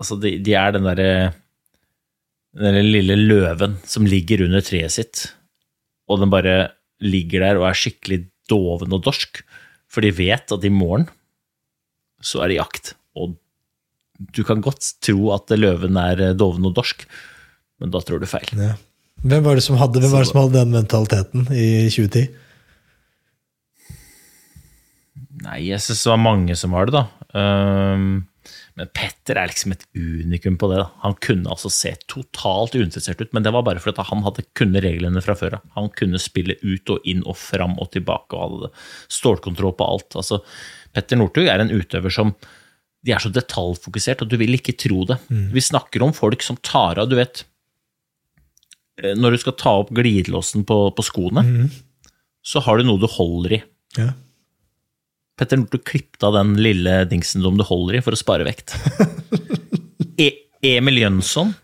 [0.00, 1.10] altså De, de er den derre
[2.56, 5.24] den lille løven som ligger under treet sitt,
[6.10, 9.42] og den bare ligger der og er skikkelig doven og dorsk.
[9.90, 11.06] For de vet at i morgen
[12.22, 12.92] så er det jakt.
[13.16, 13.36] Og
[14.34, 17.06] du kan godt tro at løven er eh, doven og dorsk,
[17.80, 18.50] men da tror du feil.
[18.58, 18.74] Ja.
[19.20, 22.28] Hvem var det som hadde, hvem var det som hadde den mentaliteten i 2010?
[25.40, 27.04] Nei, jeg syns det var mange som var det, da.
[27.32, 28.08] Um,
[28.80, 30.78] men Petter er liksom et unikum på det.
[30.80, 30.86] da.
[31.02, 34.80] Han kunne altså se totalt uinteressert ut, men det var bare fordi han hadde kunne
[34.80, 35.66] reglene fra før av.
[35.76, 38.70] Han kunne spille ut og inn og fram og tilbake og hadde
[39.12, 40.16] stålkontroll på alt.
[40.16, 40.40] Altså,
[40.96, 42.32] Petter Northug er en utøver som
[43.04, 45.18] de er så detaljfokusert, og du vil ikke tro det.
[45.52, 47.44] Vi snakker om folk som tar av, du vet
[49.02, 51.44] eh, Når du skal ta opp glidelåsen på, på skoene,
[52.44, 53.62] så har du noe du holder i.
[54.00, 54.10] Ja.
[55.40, 58.76] Petter Northug klippet av den lille dingsen som du holder i for å spare vekt.
[60.20, 61.54] E Emil Jønsson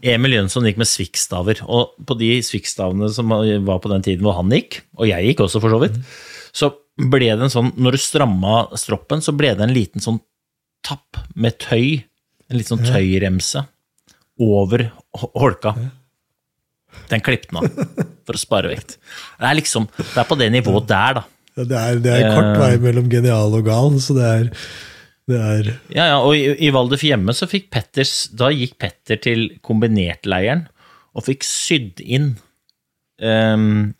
[0.00, 4.38] Emil Jønsson gikk med svikkstaver, og på de svikkstavene som var på den tiden hvor
[4.38, 5.98] han gikk, og jeg gikk også for så vidt,
[6.56, 10.22] så ble det en sånn Når du stramma stroppen, så ble det en liten sånn
[10.86, 12.00] tapp med tøy,
[12.48, 13.66] en litt sånn tøyremse,
[14.40, 14.86] over
[15.36, 15.74] holka.
[17.10, 18.96] Den klippet han av for å spare vekt.
[19.36, 21.24] Det er liksom, det er på det nivået der, da.
[21.56, 22.60] Ja, Det er, det er kort Eh.
[22.60, 24.48] vei mellom genial og gal, så det er,
[25.30, 29.16] det er Ja, ja, og i, i Valdef hjemme så fikk Petters, da gikk Petter
[29.24, 30.66] til kombinertleiren
[31.16, 32.34] og fikk sydd inn
[33.24, 33.94] um,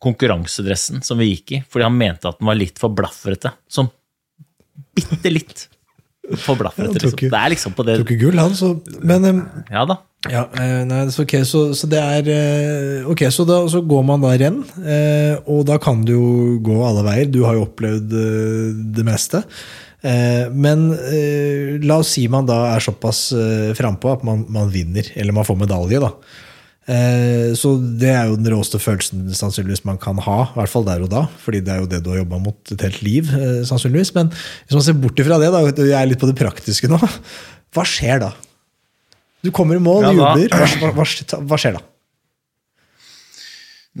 [0.00, 3.50] konkurransedressen som vi gikk i, fordi han mente at den var litt for blafrete.
[3.68, 3.90] Sånn
[4.96, 5.66] bitte litt
[6.38, 6.94] for blaffrete.
[6.94, 7.18] Liksom.
[7.18, 9.96] jo- Det er liksom på det Tok ikke gull, han, så Men um, Ja da.
[10.28, 14.02] Ja, eh, nei, så, ok, så, så det er eh, Ok, så, da, så går
[14.04, 17.30] man da renn, eh, og da kan du jo gå alle veier.
[17.32, 18.12] Du har jo opplevd
[18.94, 19.42] det meste.
[20.56, 20.86] Men
[21.84, 23.18] la oss si man da er såpass
[23.76, 26.08] frampå at man, man vinner, eller man får medalje, da.
[26.88, 30.86] Eh, så det er jo den råeste følelsen sannsynligvis man kan ha, i hvert fall
[30.86, 31.26] der og da.
[31.42, 34.14] fordi det er jo det du har jobba mot et helt liv, eh, sannsynligvis.
[34.16, 36.98] Men hvis man ser bort ifra det, da, jeg er litt på det praktiske nå,
[37.74, 38.32] hva skjer da?
[39.44, 40.52] Du kommer i mål, Ja, jubler.
[40.52, 41.06] Hva, hva,
[41.48, 41.84] hva skjer da?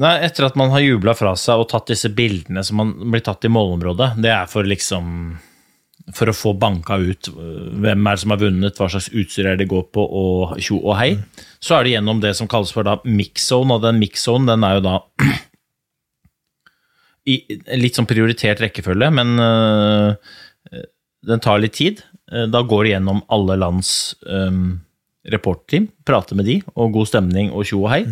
[0.00, 3.24] Nei, etter at man har jubla fra seg og tatt disse bildene som man blir
[3.26, 5.32] tatt i målområdet, det er for liksom
[6.16, 9.50] For å få banka ut øh, hvem er det som har vunnet, hva slags utstyr
[9.52, 11.12] er det går på, og tjo og hei.
[11.62, 14.48] Så er det gjennom det som kalles for da mix zone, og den mix zone
[14.50, 14.96] den er jo da
[17.30, 17.36] i
[17.76, 20.80] litt sånn prioritert rekkefølge, men øh,
[21.28, 22.00] den tar litt tid.
[22.30, 23.88] Da går det gjennom alle lands
[24.22, 24.78] um,
[25.26, 28.04] reportteam, prater med de, og god stemning og tjo og hei.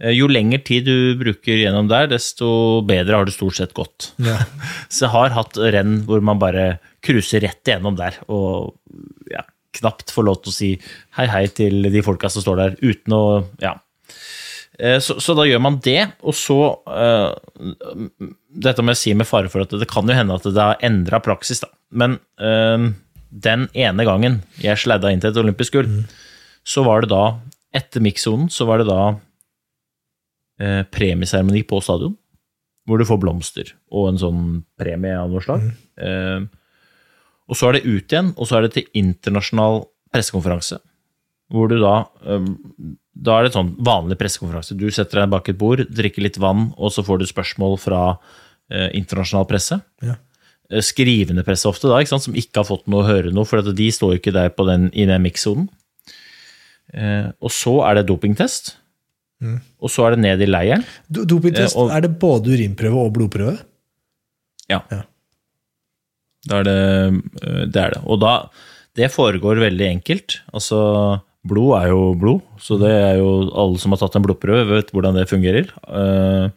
[0.00, 4.12] Eh, Jo lengre tid du bruker gjennom der, desto bedre har du stort sett gått.
[4.22, 4.38] Ja.
[4.92, 8.74] Så jeg har hatt renn hvor man bare cruiser rett igjennom der, og
[9.30, 9.44] ja,
[9.78, 10.70] knapt får lov til å si
[11.18, 13.22] hei hei til de folka som står der, uten å
[13.62, 13.76] Ja.
[14.78, 16.56] Eh, Så, så da gjør man det, og så
[16.88, 17.34] uh,
[18.50, 20.80] Dette må jeg si med fare for at det kan jo hende at det har
[20.82, 21.68] endra praksis, da.
[21.90, 22.90] Men uh,
[23.30, 25.90] den ene gangen jeg sladda inn til et olympisk gull,
[26.66, 27.38] så var det da,
[27.76, 32.16] etter mikssonen, så var det da uh, premieseremoni på stadion,
[32.88, 34.42] hvor du får blomster og en sånn
[34.80, 35.68] premie av noe slag.
[36.00, 36.40] Eh,
[37.50, 39.82] og så er det ut igjen, og så er det til internasjonal
[40.14, 40.78] pressekonferanse,
[41.50, 42.46] hvor du da eh,
[43.20, 44.76] Da er det sånn vanlig pressekonferanse.
[44.78, 48.02] Du setter deg bak et bord, drikker litt vann, og så får du spørsmål fra
[48.70, 49.80] eh, internasjonal presse.
[50.06, 50.14] Ja.
[50.70, 53.44] Eh, Skrivende presse ofte, da, ikke sant, som ikke har fått noe å høre noe,
[53.44, 55.66] for de står jo ikke der på den, i den mikssonen.
[56.94, 58.76] Eh, og så er det dopingtest.
[59.80, 60.82] Og så er det ned i leiren.
[61.10, 63.54] Dopingtest, og- er det både urinprøve og blodprøve?
[64.68, 64.82] Ja.
[64.92, 65.02] Ja.
[66.48, 66.80] Da er det,
[67.44, 68.02] øh, det er det.
[68.06, 68.34] Og da
[68.96, 70.40] Det foregår veldig enkelt.
[70.52, 74.66] Altså, blod er jo blod, så det er jo alle som har tatt en blodprøve,
[74.66, 75.70] vet hvordan det fungerer.
[75.88, 76.50] Eh,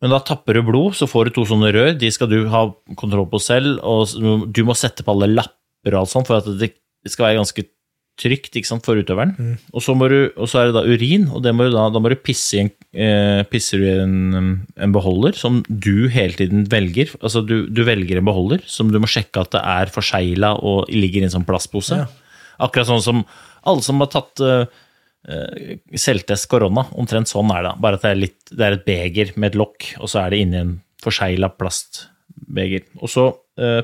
[0.00, 1.92] Men da tapper du blod, så får du to sånne rør.
[1.98, 2.62] De skal du ha
[2.96, 4.08] kontroll på selv, og
[4.50, 6.72] du må sette på alle lapper og alt sånt for at det
[7.04, 7.66] skal være ganske
[8.20, 9.56] trygt sant, for utøveren.
[9.72, 12.02] Og, så du, og så er det da urin, og det må du da, da
[12.02, 16.36] må du pisse i en, eh, pisser du i en, en beholder som du hele
[16.36, 17.14] tiden velger.
[17.22, 20.92] Altså du, du velger en beholder som du må sjekke at det er forsegla og
[20.92, 22.02] ligger i en sånn plastpose.
[22.02, 22.08] Ja.
[22.60, 23.24] Akkurat sånn som
[23.68, 24.64] alle som har tatt eh,
[25.28, 27.74] eh, selvtest korona, omtrent sånn er det.
[27.82, 30.34] Bare at det er, litt, det er et beger med et lokk, og så er
[30.34, 32.86] det inni en forsegla plastbeger.
[33.00, 33.30] Og så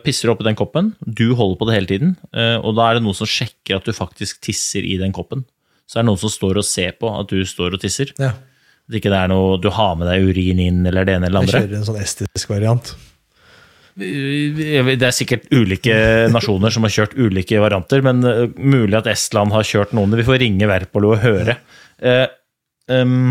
[0.05, 2.99] pisser du oppi den koppen, du holder på det hele tiden, eh, og da er
[2.99, 5.45] det noen som sjekker at du faktisk tisser i den koppen.
[5.87, 8.13] Så er det noen som står og ser på at du står og tisser.
[8.19, 8.33] Ja.
[8.87, 11.45] At ikke det er noe du har med deg urin inn, eller det ene eller
[11.45, 11.61] andre.
[11.61, 12.95] Jeg kjører en sånn estisk variant.
[13.97, 15.95] Det er sikkert ulike
[16.37, 20.17] nasjoner som har kjørt ulike varianter, men eh, mulig at Estland har kjørt noen.
[20.19, 21.59] Vi får ringe Verpolo og høre.
[22.01, 22.27] Ja.
[22.27, 23.31] Uh, um,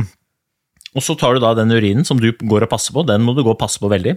[0.97, 3.35] Og så tar du da den urinen som du går og passer på, den må
[3.37, 4.15] du gå og passe på veldig.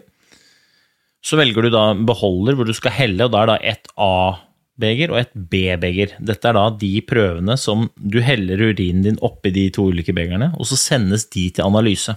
[1.25, 3.91] Så velger du da en beholder hvor du skal helle, og da er da et
[3.99, 6.14] A-beger og et B-beger.
[6.23, 10.53] Dette er da de prøvene som du heller urinen din oppi de to ulike begerne,
[10.57, 12.14] og så sendes de til analyse.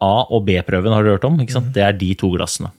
[0.00, 1.74] A- og B-prøven har du hørt om, ikke sant?
[1.76, 2.70] Det er de to glassene.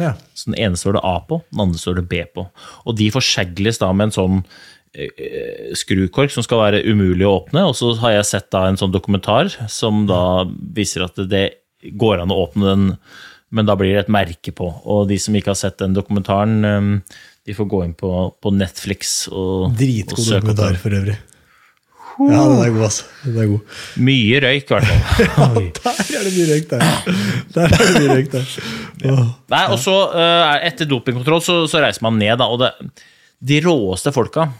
[0.00, 0.14] Ja.
[0.34, 2.46] Så den ene står det A på, den andre står det B på.
[2.88, 4.38] Og de forsegles da med en sånn
[4.96, 7.66] eh, skrukork som skal være umulig å åpne.
[7.68, 11.44] Og så har jeg sett da en sånn dokumentar som da viser at det
[11.98, 12.88] går an å åpne den,
[13.52, 14.68] men da blir det et merke på.
[14.88, 18.54] Og de som ikke har sett den dokumentaren, eh, de får gå inn på, på
[18.54, 21.18] Netflix og, og Dritgod søke opp dokumentar for øvrig.
[22.20, 23.06] Ja, den er god, altså.
[23.24, 23.76] Den er god.
[24.04, 25.22] Mye røyk, i hvert fall.
[25.32, 25.46] ja,
[25.78, 26.82] Der er det mye røyk, der.
[27.54, 28.52] Der er det mye røyk, der.
[29.08, 29.24] Oh.
[29.54, 32.50] Nei, og så eh, Etter dopingkontroll så, så reiser man ned, da.
[32.52, 32.72] Og det,
[33.42, 34.50] de råeste folka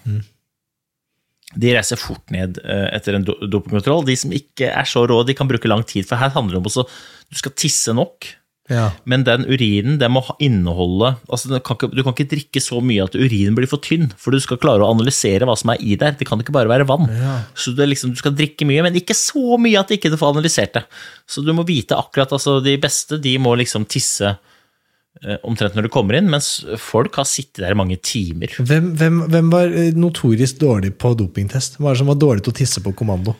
[1.52, 4.06] de reiser fort ned eh, etter en dopingkontroll.
[4.08, 6.06] De som ikke er så rå, de kan bruke lang tid.
[6.08, 8.28] For her handler det om også Du skal tisse nok,
[8.72, 8.86] Ja.
[9.04, 13.04] men den urinen den må inneholde altså kan ikke, Du kan ikke drikke så mye
[13.04, 15.96] at urinen blir for tynn, for du skal klare å analysere hva som er i
[16.00, 16.14] der.
[16.18, 17.10] Det kan ikke bare være vann.
[17.58, 20.16] Så det er liksom, du skal drikke mye, men ikke så mye at ikke du
[20.20, 20.84] får analysert det.
[21.28, 25.88] Så du må vite akkurat altså De beste de må liksom tisse eh, omtrent når
[25.88, 28.54] du kommer inn, mens folk har sittet der i mange timer.
[28.58, 31.78] Hvem, hvem, hvem var eh, notorisk dårlig på dopingtest?
[31.78, 33.36] Hvem var det som var dårlig til å tisse på kommando?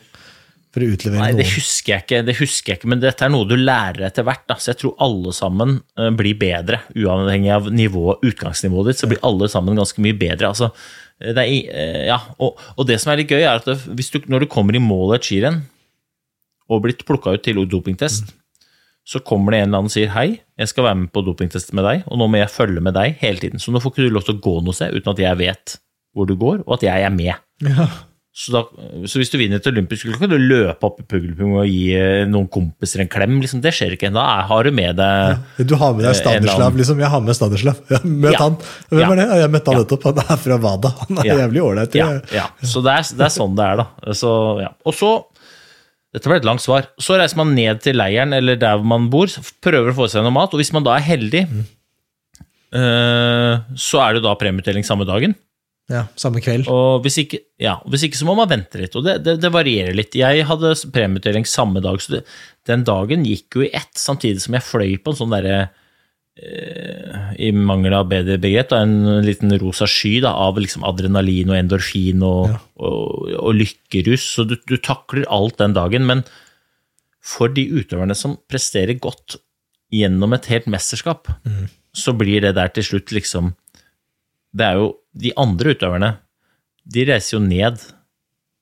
[0.73, 3.29] For å utlevere Nei, det husker jeg ikke, det husker jeg ikke, men dette er
[3.29, 4.45] noe du lærer etter hvert.
[4.49, 4.57] Da.
[4.57, 9.01] Så jeg tror alle sammen eh, blir bedre, uavhengig av nivå, utgangsnivået ditt.
[9.03, 10.49] Så blir alle sammen ganske mye bedre.
[10.49, 10.71] Altså,
[11.21, 14.23] det er, eh, ja, og, og det som er litt gøy, er at hvis du,
[14.33, 15.61] når du kommer i mål i et skirenn
[16.71, 18.33] og blitt plukka ut til dopingtest,
[19.05, 21.73] så kommer det en eller annen og sier hei, jeg skal være med på dopingtest
[21.75, 23.61] med deg, og nå må jeg følge med deg hele tiden.
[23.61, 25.75] Så nå får ikke du lov til å gå noe sted uten at jeg vet
[26.15, 27.35] hvor du går, og at jeg er med.
[27.67, 27.89] Ja.
[28.33, 28.63] Så, da,
[29.05, 31.91] så hvis du vinner et olympisk gull, kan du løpe opp i publikum og gi
[31.93, 33.35] eh, noen kompiser en klem.
[33.43, 34.09] Liksom, det skjer ikke.
[34.15, 36.97] Da har du med deg Du har med deg Eh, Stanislav, liksom.
[37.03, 37.77] Jeg har med Stanislav.
[37.91, 38.39] Jeg har møtt Ja.
[38.41, 38.55] han.
[38.89, 39.11] Hvem Ja.
[39.11, 39.27] er det?
[39.43, 39.83] Jeg møtte han Ja.
[39.83, 40.03] nettopp.
[40.09, 40.89] Han er fra Wada.
[41.03, 41.35] Han er Ja.
[41.43, 41.93] jævlig ålreit.
[42.01, 42.47] ja, ja.
[42.65, 43.85] Så det er, det er sånn det er, da.
[44.17, 44.33] Så,
[44.65, 44.71] ja.
[44.85, 45.13] Og så
[46.13, 46.85] Dette ble et langt svar.
[47.01, 49.25] Så reiser man ned til leiren eller der man bor,
[49.65, 51.41] prøver å få seg noe mat, og hvis man da er heldig,
[52.73, 55.33] eh, så er det da premieutdeling samme dagen.
[55.91, 56.67] Ja, Samme kveld.
[56.71, 59.51] Og hvis ikke, ja, hvis ikke så må man vente litt, og det, det, det
[59.51, 60.15] varierer litt.
[60.15, 62.21] Jeg hadde premieutdeling samme dag, så det,
[62.69, 65.57] den dagen gikk jo i ett, samtidig som jeg fløy på en sånn derre
[66.39, 71.51] eh, I mangel av bedre begrep, da, en liten rosa sky da, av liksom adrenalin
[71.51, 74.29] og endorfin og, og, og lykkerus.
[74.37, 76.07] Så du, du takler alt den dagen.
[76.07, 76.23] Men
[77.23, 79.35] for de utøverne som presterer godt
[79.93, 81.27] gjennom et helt mesterskap,
[81.93, 83.51] så blir det der til slutt liksom
[84.53, 86.15] det er jo de andre utøverne,
[86.83, 87.79] de reiser jo ned,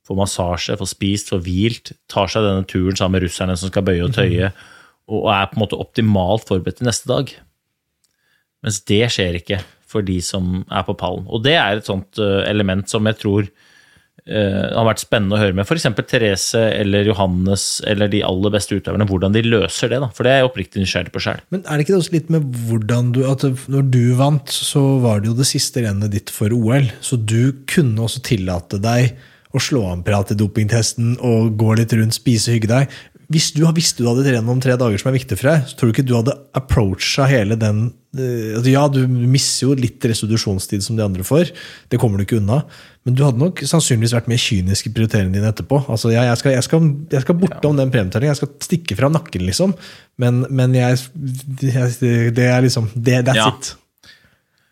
[0.08, 3.86] får massasje, får spist, får hvilt, tar seg denne turen sammen med russerne som skal
[3.88, 4.52] bøye og tøye,
[5.12, 7.32] og er på en måte optimalt forberedt til neste dag.
[8.62, 11.26] Mens det skjer ikke for de som er på pallen.
[11.28, 13.50] Og det er et sånt eh, element som jeg tror
[14.28, 15.88] eh, har vært spennende å høre med f.eks.
[16.10, 20.02] Therese eller Johannes eller de aller beste utøverne, hvordan de løser det.
[20.04, 21.42] da, For det er jeg oppriktig nysgjerrig på sjøl.
[21.54, 25.22] Men er det ikke også litt med hvordan du at Når du vant, så var
[25.22, 26.90] det jo det siste rennet ditt for OL.
[27.02, 29.16] Så du kunne også tillate deg
[29.52, 32.94] å slå en prat i dopingtesten og gå litt rundt, spise, hygge deg.
[33.32, 35.78] Hvis du visste du hadde trent om tre dager som er viktig for deg, så
[35.78, 37.84] tror du ikke du hadde approacha hele den
[38.18, 41.54] eh, altså Ja, du mister jo litt restitusjonstid som de andre får,
[41.92, 42.62] det kommer du ikke unna.
[43.08, 45.80] Men du hadde nok sannsynligvis vært mer kynisk i prioriteringene dine etterpå.
[45.90, 49.10] Altså, jeg, jeg, skal, jeg, skal, jeg skal bortom den premietellingen, jeg skal stikke fra
[49.10, 49.74] nakken, liksom.
[50.22, 51.00] Men, men jeg,
[51.66, 51.96] jeg
[52.36, 53.48] Det er liksom det, That's Ja.
[53.56, 53.72] it.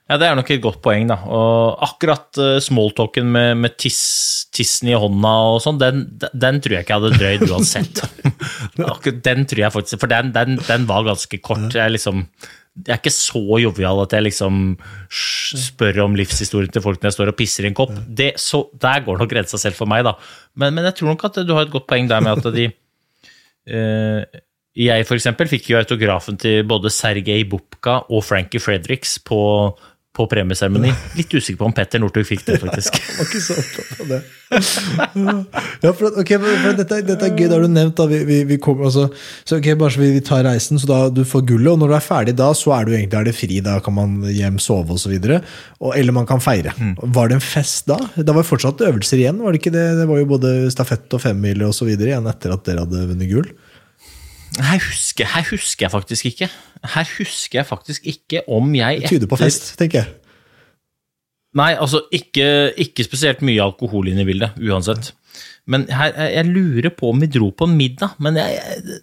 [0.09, 1.19] Ja, det er nok et godt poeng, da.
[1.29, 3.99] Og akkurat uh, smalltalken med, med tiss,
[4.55, 8.01] tissen i hånda og sånn, den, den tror jeg ikke jeg hadde drøyd uansett.
[8.91, 11.69] Akkurat den tror jeg faktisk, For den, den, den var ganske kort.
[11.77, 12.25] Jeg liksom
[12.79, 14.59] jeg er ikke så jovial at jeg liksom
[15.11, 17.91] spør om livshistorien til folk når jeg står og pisser i en kopp.
[18.07, 20.15] Det, så, der går nok grensa selv for meg, da.
[20.55, 22.69] Men, men jeg tror nok at du har et godt poeng der med at de
[23.73, 24.23] uh,
[24.79, 29.39] Jeg for eksempel fikk jo autografen til både Sergej Bubka og Frankie Fredericks på,
[30.15, 30.89] på premieseremoni.
[31.15, 32.97] Litt usikker på om Petter Northug fikk det, faktisk.
[32.99, 34.19] Jeg var ikke så opptatt av det.
[35.85, 38.01] ja, for, okay, for, dette, dette er gøy, det har du nevnt.
[38.09, 39.05] Vi, vi, vi kommer, altså,
[39.45, 41.93] så okay, bare så vi, vi tar reisen, så da du får gullet, og når
[41.93, 43.61] du er ferdig da, så er du egentlig er det fri.
[43.65, 45.15] Da kan man hjem, sove osv.
[45.19, 46.73] Eller man kan feire.
[46.99, 48.01] Var det en fest da?
[48.17, 49.87] Da var det fortsatt øvelser igjen, var det ikke det?
[50.01, 53.29] Det var jo både stafett og femmil så videre igjen etter at dere hadde vunnet
[53.29, 53.53] gull.
[54.59, 56.49] Her husker, her husker jeg faktisk ikke.
[56.93, 60.13] Her husker jeg faktisk ikke om jeg Det tyder på fest, tenker jeg.
[61.57, 65.13] Nei, altså ikke, ikke spesielt mye alkohol inn i bildet, uansett.
[65.69, 68.99] Men her, jeg, jeg lurer på om vi dro på en middag, men jeg, jeg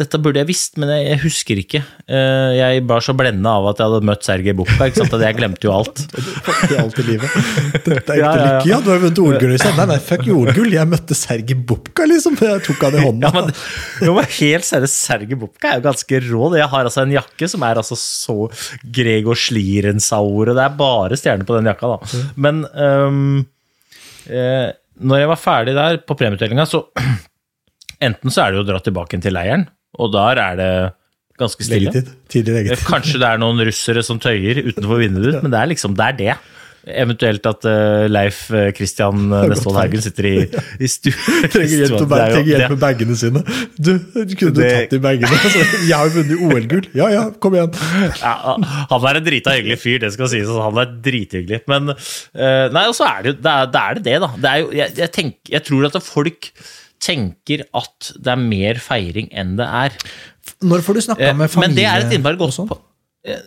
[0.00, 1.80] dette burde jeg visst, men jeg, jeg husker ikke.
[2.08, 4.54] Eh, Jeg var så blenda av at jeg hadde møtt Sergej
[4.96, 5.12] sant?
[5.18, 6.00] at jeg glemte jo alt.
[6.72, 7.34] Er alt i livet.
[7.84, 8.46] Dette er ikke Ja, ja, ja.
[8.56, 8.70] lykke.
[8.70, 9.52] Ja, du har vunnet OL-gull.
[9.52, 9.74] liksom.
[9.76, 10.72] Nei, nei, fuck OL-gull.
[10.78, 12.38] Jeg møtte Sergej Bubka, liksom.
[12.40, 13.28] Jeg tok han i hånda.
[13.28, 13.52] Ja, men,
[14.08, 16.48] jo, men helt seriøst, Sergej Bukka er jo ganske rå.
[16.56, 18.38] Jeg har altså en jakke som er altså så
[18.96, 22.22] Gregor Slirensauer, og det er bare stjerner på den jakka, da.
[22.48, 23.20] Men um,
[24.32, 24.72] eh,
[25.04, 26.86] når jeg var ferdig der på premieutdelinga, så
[28.08, 29.68] enten så er det jo å dra tilbake til leiren,
[29.98, 30.72] og der er det
[31.40, 31.90] ganske stille.
[31.90, 32.14] Leggetid.
[32.32, 32.86] Tidlig leggetid.
[32.88, 36.18] Kanskje det er noen russere som tøyer utenfor vinduet men det er liksom det er
[36.24, 36.40] det.
[36.82, 38.38] Eventuelt at eh, Leif
[38.74, 40.32] Kristian uh, Nestvold Haugen sitter i,
[40.82, 41.12] i stu...
[41.52, 43.42] Trenger hjelp, med bagene sine.
[43.78, 45.30] Du, du kunne Det- tatt i bagene.
[45.30, 46.88] Altså, jeg har jo vunnet OL-gull.
[46.98, 47.70] Ja ja, kom igjen.
[48.18, 48.56] Ja,
[48.90, 50.50] han er en drita hyggelig fyr, det skal sies.
[50.50, 51.62] Han er drithyggelig.
[51.70, 54.32] Men eh, Nei, og så er det jo det er, det er det, det, da.
[54.42, 56.50] Det er jo, jeg, jeg, tenker, jeg tror at folk
[57.02, 59.96] tenker at det er mer feiring enn det er.
[60.62, 61.68] Når får du snakka Eh, med familie?
[61.68, 62.68] Men det er et innmari godt sånn?
[62.70, 62.80] på-
[63.26, 63.42] eh,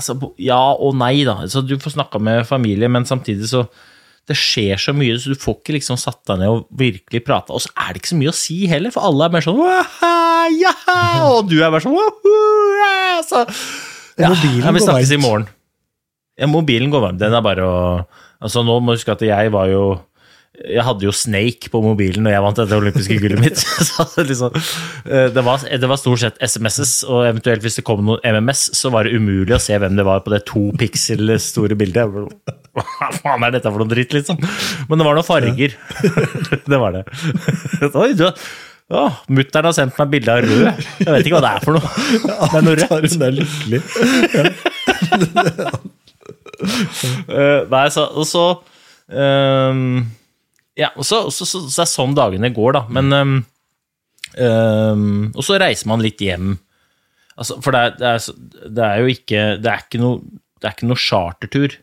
[0.00, 1.34] Altså, ja og nei, da.
[1.44, 3.66] Altså, du får snakka med familie, men samtidig så
[4.28, 7.50] Det skjer så mye, så du får ikke liksom satt deg ned og virkelig prata.
[7.56, 9.56] Og så er det ikke så mye å si heller, for alle er mer sånn
[9.58, 10.98] «Waha, jaha,
[11.32, 13.40] Og du er bare sånn «Wahoo, ja», så,
[14.20, 15.48] ja, vi snakkes i morgen.
[16.38, 17.18] Ja, mobilen går varm.
[17.18, 17.80] Den er bare å
[18.40, 19.82] Altså, nå må du huske at jeg var jo
[20.60, 23.60] jeg hadde jo Snake på mobilen når jeg vant dette olympiske gullet mitt.
[23.88, 24.56] Så det, liksom,
[25.08, 28.66] eh, det, var, det var stort sett SMS-es, og eventuelt hvis det kom noen MMS,
[28.76, 32.04] så var det umulig å se hvem det var på det to pixel store bildet.
[32.76, 34.36] Hva faen er dette for noe dritt, liksom?
[34.90, 35.76] Men det var noen farger.
[36.70, 37.02] Det var det.
[37.88, 40.80] Oi, du å, Mutter'n har sendt meg bilde av rød.
[40.98, 41.90] Jeg vet ikke hva det er for noe.
[42.20, 43.14] Det er noe rødt.
[43.14, 43.80] hun er lykkelig.
[47.30, 48.44] Eh, nei, så, og så
[49.08, 50.02] ehm,
[50.78, 52.82] Ja, og så, så, så, så er det sånn dagene går, da.
[52.92, 53.36] Men um,
[54.38, 56.54] um, Og så reiser man litt hjem.
[57.40, 60.68] Altså, for det er, det, er, det er jo ikke Det er ikke noe, det
[60.68, 61.76] er ikke noe chartertur.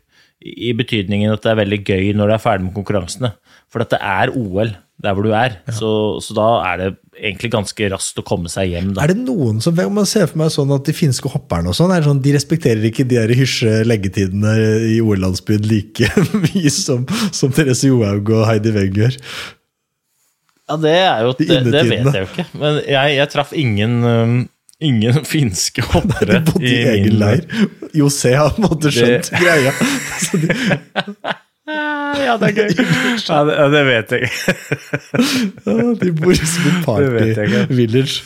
[0.48, 3.32] I betydningen at det er veldig gøy når du er ferdig med konkurransene.
[3.74, 5.60] For at det er OL der hvor du er.
[5.78, 5.90] Så,
[6.26, 6.88] så da er det
[7.18, 8.92] egentlig ganske raskt å komme seg hjem.
[8.98, 9.04] Da.
[9.06, 11.78] Er det noen som Om man ser for meg sånn at de finske hopperne og
[11.78, 14.56] sånn, er det sånn, de respekterer ikke de der hysje leggetidene
[14.96, 16.10] i OL-landsbyen like
[16.48, 19.20] mye som, som Therese Johaug og Heidi Weng gjør?
[20.68, 22.48] Ja, det er jo De Det, det vet jeg jo ikke.
[22.60, 24.38] Men jeg, jeg traff ingen um,
[24.84, 26.38] Ingen finske hoppere.
[26.38, 27.46] De bodde i, min- egen leir.
[27.98, 29.72] José har på en måte skjønt greia.
[30.26, 30.54] Så de,
[31.68, 32.70] Ja, det er gøy.
[33.28, 34.30] Ja, det, ja, det vet jeg
[35.68, 38.22] ja, de bor som en party-village.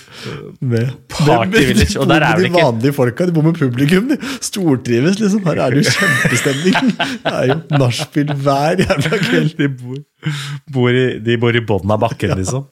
[0.62, 3.58] Med, Party med- village, og der er de vel ikke- vanlige folka, de bor med
[3.58, 4.10] publikum.
[4.12, 5.42] De stortrives, liksom.
[5.48, 6.94] Her er det jo kjempestemning.
[7.02, 9.52] Det er jo nachspiel hver jævla kveld.
[9.58, 9.98] De bor,
[10.78, 12.68] bor i, de bor i bånn av bakken, liksom.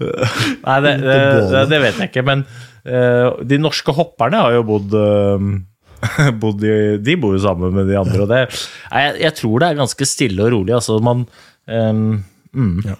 [0.00, 1.20] Nei, det, det,
[1.52, 2.24] det, det vet jeg ikke.
[2.32, 2.46] Men
[2.88, 5.75] eh, de norske hopperne har jo bodd eh, i,
[7.06, 10.08] De bor jo sammen med de andre, og det jeg, jeg tror det er ganske
[10.08, 10.74] stille og rolig.
[10.76, 11.24] Altså, man
[11.70, 12.04] um,
[12.52, 12.96] mm, Ja.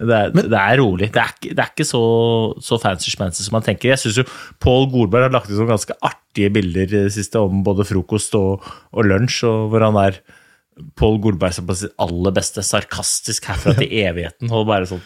[0.00, 1.10] det, er, det er rolig.
[1.14, 2.02] Det er det er ikke så,
[2.64, 3.92] så fancy-schmancy som man tenker.
[3.94, 4.26] Jeg syns jo
[4.62, 8.64] Pål Golberg har lagt ut noen ganske artige bilder det siste om både frokost og,
[8.92, 10.20] og lunsj, og hvor han er
[10.98, 14.50] Pål Golberg som på sitt aller beste, sarkastisk herfra til evigheten.
[14.52, 15.04] og bare sånn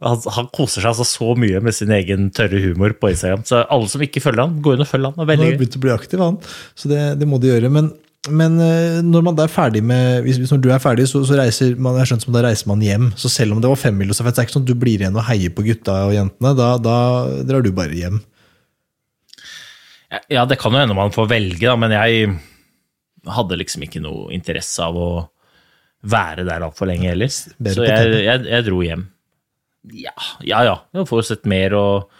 [0.00, 3.42] han, han koser seg altså så mye med sin egen tørre humor på Instagram.
[3.48, 5.18] Så alle som ikke følger han, gå inn og følg han.
[5.18, 6.38] Det er Han har begynt å bli aktiv, han.
[6.78, 7.68] Så det, det må de gjøre.
[7.72, 7.90] Men,
[8.32, 11.20] men eh, når man da er ferdig med hvis, hvis når du er ferdig, så,
[11.28, 13.10] så reiser man jeg skjønt som da reiser man hjem.
[13.20, 15.20] Så selv om det var femmilsstafett, så er det ikke sånn at du blir igjen
[15.20, 16.54] og heier på gutta og jentene.
[16.62, 16.96] Da, da
[17.52, 18.22] drar du bare hjem.
[20.32, 22.32] Ja, det kan jo hende man får velge, da, men jeg
[23.30, 25.10] hadde liksom ikke noe interesse av å
[26.08, 27.28] være der altfor lenge heller.
[27.28, 29.10] Så jeg, jeg, jeg dro hjem.
[29.88, 30.14] Ja,
[30.44, 30.64] ja.
[30.66, 30.76] ja.
[30.92, 32.10] Du får sett mer, og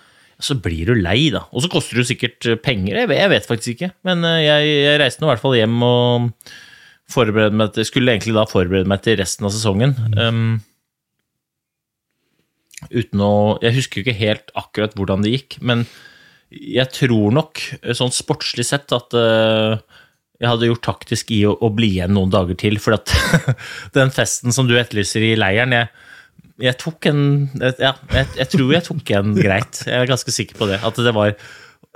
[0.40, 1.44] så blir du lei, da.
[1.52, 3.02] Og så koster det jo sikkert penger.
[3.02, 3.92] Jeg vet, jeg vet faktisk ikke.
[4.08, 6.30] Men eh, jeg, jeg reiste nå i hvert fall hjem og
[7.10, 9.96] forberedte meg til, skulle egentlig da forberede meg til resten av sesongen.
[10.14, 10.60] Um,
[12.88, 15.84] uten å Jeg husker jo ikke helt akkurat hvordan det gikk, men
[16.50, 19.78] jeg tror nok, eh, sånn sportslig sett, at uh,
[20.40, 22.78] jeg hadde gjort taktisk i å, å bli igjen noen dager til.
[22.82, 23.12] For at
[23.98, 25.90] den festen som du etterlyser i leiren, jeg,
[26.60, 27.22] jeg tok en
[27.60, 29.82] Ja, jeg, jeg tror jeg tok en greit.
[29.86, 30.80] Jeg er ganske sikker på det.
[30.86, 31.34] At det var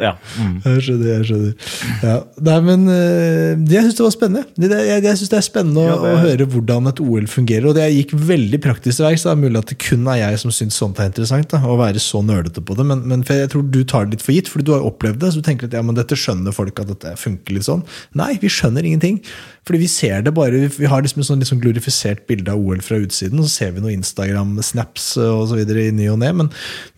[0.02, 0.16] Ja.
[0.34, 0.56] Mm.
[0.64, 1.66] Jeg skjønner, jeg skjønner.
[2.02, 2.14] Ja.
[2.48, 4.42] Nei, men eh, jeg syns det var spennende.
[4.58, 7.68] Jeg jeg synes det er spennende Ja, det- å høre hvordan et OL fungerer.
[7.70, 9.22] Og det gikk veldig praktisk til verks.
[9.22, 11.46] Det er mulig at det kun er jeg som syns sånt er interessant.
[11.54, 12.86] Da, å være så nerdete på det.
[12.90, 15.20] Men, men for jeg tror du tar det litt for gitt, fordi du har opplevd
[15.22, 15.30] det.
[15.30, 17.84] Så du tenker at ja, men dette skjønner folk at dette funker litt sånn.
[18.18, 19.20] Nei, vi skjønner ingenting.
[19.64, 22.82] Fordi vi ser det bare Vi har liksom et sånn sånn glorifisert bilde av OL
[22.84, 26.50] fra utsiden, og så ser vi noen Instagram-snaps så videre i ny og ne, men,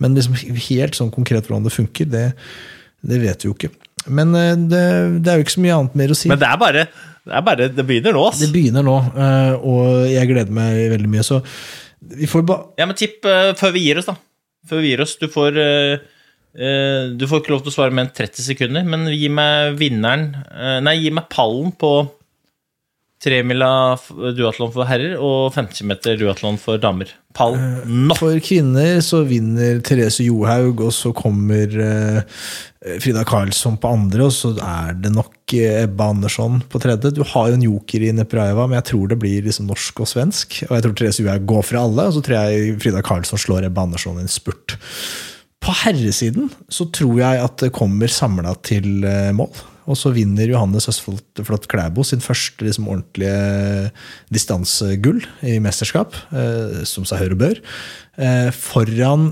[0.03, 2.25] men liksom helt sånn konkret hvordan det funker, det,
[3.07, 3.73] det vet vi jo ikke.
[4.07, 4.83] Men eh, det,
[5.23, 6.31] det er jo ikke så mye annet mer å si.
[6.31, 8.43] Men det er bare det, er bare, det begynner nå, ass.
[8.43, 11.25] Det begynner nå, eh, og jeg gleder meg veldig mye.
[11.27, 11.41] Så
[12.17, 14.17] vi får bare Ja, men tipp eh, før vi gir oss, da.
[14.67, 15.17] Før vi gir oss.
[15.21, 15.59] Du får
[16.57, 20.31] Du får ikke lov til å svare mer enn 30 sekunder, men gi meg vinneren
[20.81, 21.91] Nei, gi meg pallen på
[23.23, 23.97] tremila
[24.37, 27.11] duatlon for herrer og 50 meter duatlon for damer.
[27.37, 27.57] Pall
[27.89, 28.17] nå!
[28.19, 32.43] For kvinner så vinner Therese Johaug, og så kommer eh,
[33.03, 37.15] Frida Karlsson på andre, og så er det nok eh, Ebba Andersson på tredje.
[37.17, 40.11] Du har jo en joker i Nepraeva, men jeg tror det blir liksom norsk og
[40.13, 40.61] svensk.
[40.69, 43.71] Og jeg tror Therese Johaug går fra alle, og så tror jeg Frida Karlsson slår
[43.71, 44.77] Ebba Andersson i en spurt.
[45.65, 49.51] På herresiden så tror jeg at det kommer samla til eh, mål.
[49.87, 53.91] Og så vinner Johannes Østfold Klæbo sin første liksom, ordentlige
[54.35, 57.63] distansegull i mesterskap, eh, som seg hør og bør.
[58.19, 59.31] Eh, foran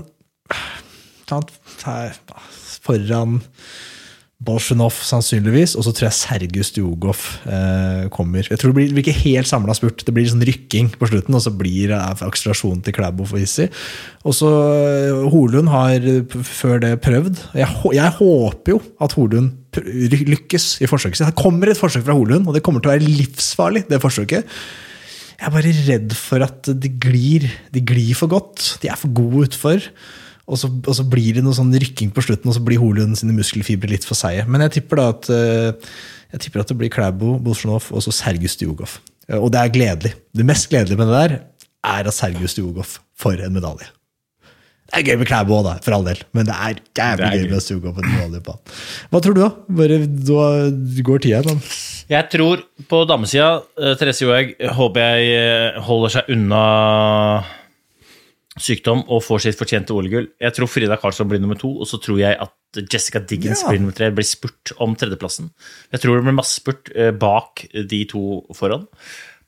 [2.85, 3.41] Foran
[4.45, 8.43] Bolsjunov sannsynligvis, og så tror jeg Sergius Djugov eh, kommer.
[8.43, 11.37] Jeg tror det blir, blir ikke helt samla spurt, det blir sånn rykking på slutten,
[11.37, 13.69] og så blir det akselerasjonen til Klæbo for hissig.
[14.27, 16.03] Og så eh, Holund har
[16.35, 17.41] før det prøvd.
[17.57, 21.29] Jeg, jeg håper jo at Holund lykkes i forsøket sitt.
[21.31, 24.45] Det kommer et forsøk fra Holund, og det kommer til å være livsfarlig, det forsøket.
[25.35, 28.77] Jeg er bare redd for at de glir, de glir for godt.
[28.81, 29.83] De er for gode utfor.
[30.45, 33.17] Og så, og så blir det noe sånn rykking på slutten, og så blir Holund
[33.19, 34.45] sine muskelfibre litt for seige.
[34.47, 35.91] Men jeg tipper da at, eh,
[36.35, 38.99] jeg tipper at det blir Klæbo, Bolsjunov og så Sergius Djugov.
[39.27, 40.13] Eh, Og det er gledelig.
[40.37, 41.37] Det mest gledelige med det der
[41.83, 43.89] er at Sergius Djugov får en medalje.
[44.95, 47.49] Det er gøy med Klæbo òg, for all del, men det er jævlig gøy gøy.
[47.51, 48.55] med suge på en medalje.
[49.11, 49.49] Hva tror du, da?
[49.75, 50.45] Bare, da
[51.09, 51.59] går tida, igjen.
[52.13, 53.49] Jeg tror på damesida
[53.81, 56.63] uh, Therese Johaug håper jeg eh, holder seg unna
[58.61, 60.29] sykdom og får sitt fortjente OL-gull.
[60.39, 63.71] Jeg tror Frida Karlsson blir nummer to, og så tror jeg at Jessica Diggins Ja.
[63.73, 64.11] blir nummer tre.
[64.15, 65.49] Blir spurt om tredjeplassen.
[65.91, 68.87] Jeg tror det blir masse spurt eh, bak de to foran.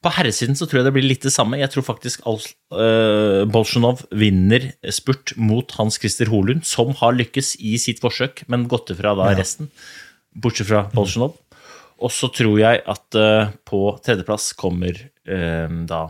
[0.04, 1.58] På herresiden så tror jeg det blir litt det samme.
[1.58, 7.56] Jeg tror faktisk Al uh, Bolsjunov vinner spurt mot Hans Christer Holund, som har lykkes
[7.66, 9.72] i sitt forsøk, men gått ifra da resten,
[10.38, 11.34] bortsett fra Bolsjunov.
[11.98, 16.04] Og så tror jeg at uh, på tredjeplass kommer uh, da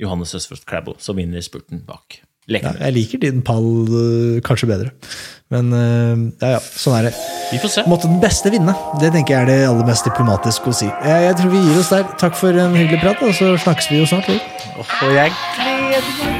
[0.00, 2.18] Johannes Østfold Klæbo, som vinner spurten bak.
[2.50, 2.80] Ja, Lekene.
[2.82, 3.68] jeg liker din pall
[4.42, 4.90] kanskje bedre.
[5.54, 5.70] Men
[6.40, 7.29] ja, ja, sånn er det.
[7.50, 7.86] Vi får se.
[7.90, 8.74] Måtte den beste vinne.
[9.00, 10.90] Det tenker jeg er det aller mest diplomatiske å si.
[10.90, 12.06] Jeg, jeg tror vi gir oss der.
[12.22, 14.30] Takk for en hyggelig prat, og så snakkes vi jo snart.
[14.30, 14.40] Liv.
[14.78, 16.39] Og jeg gleder meg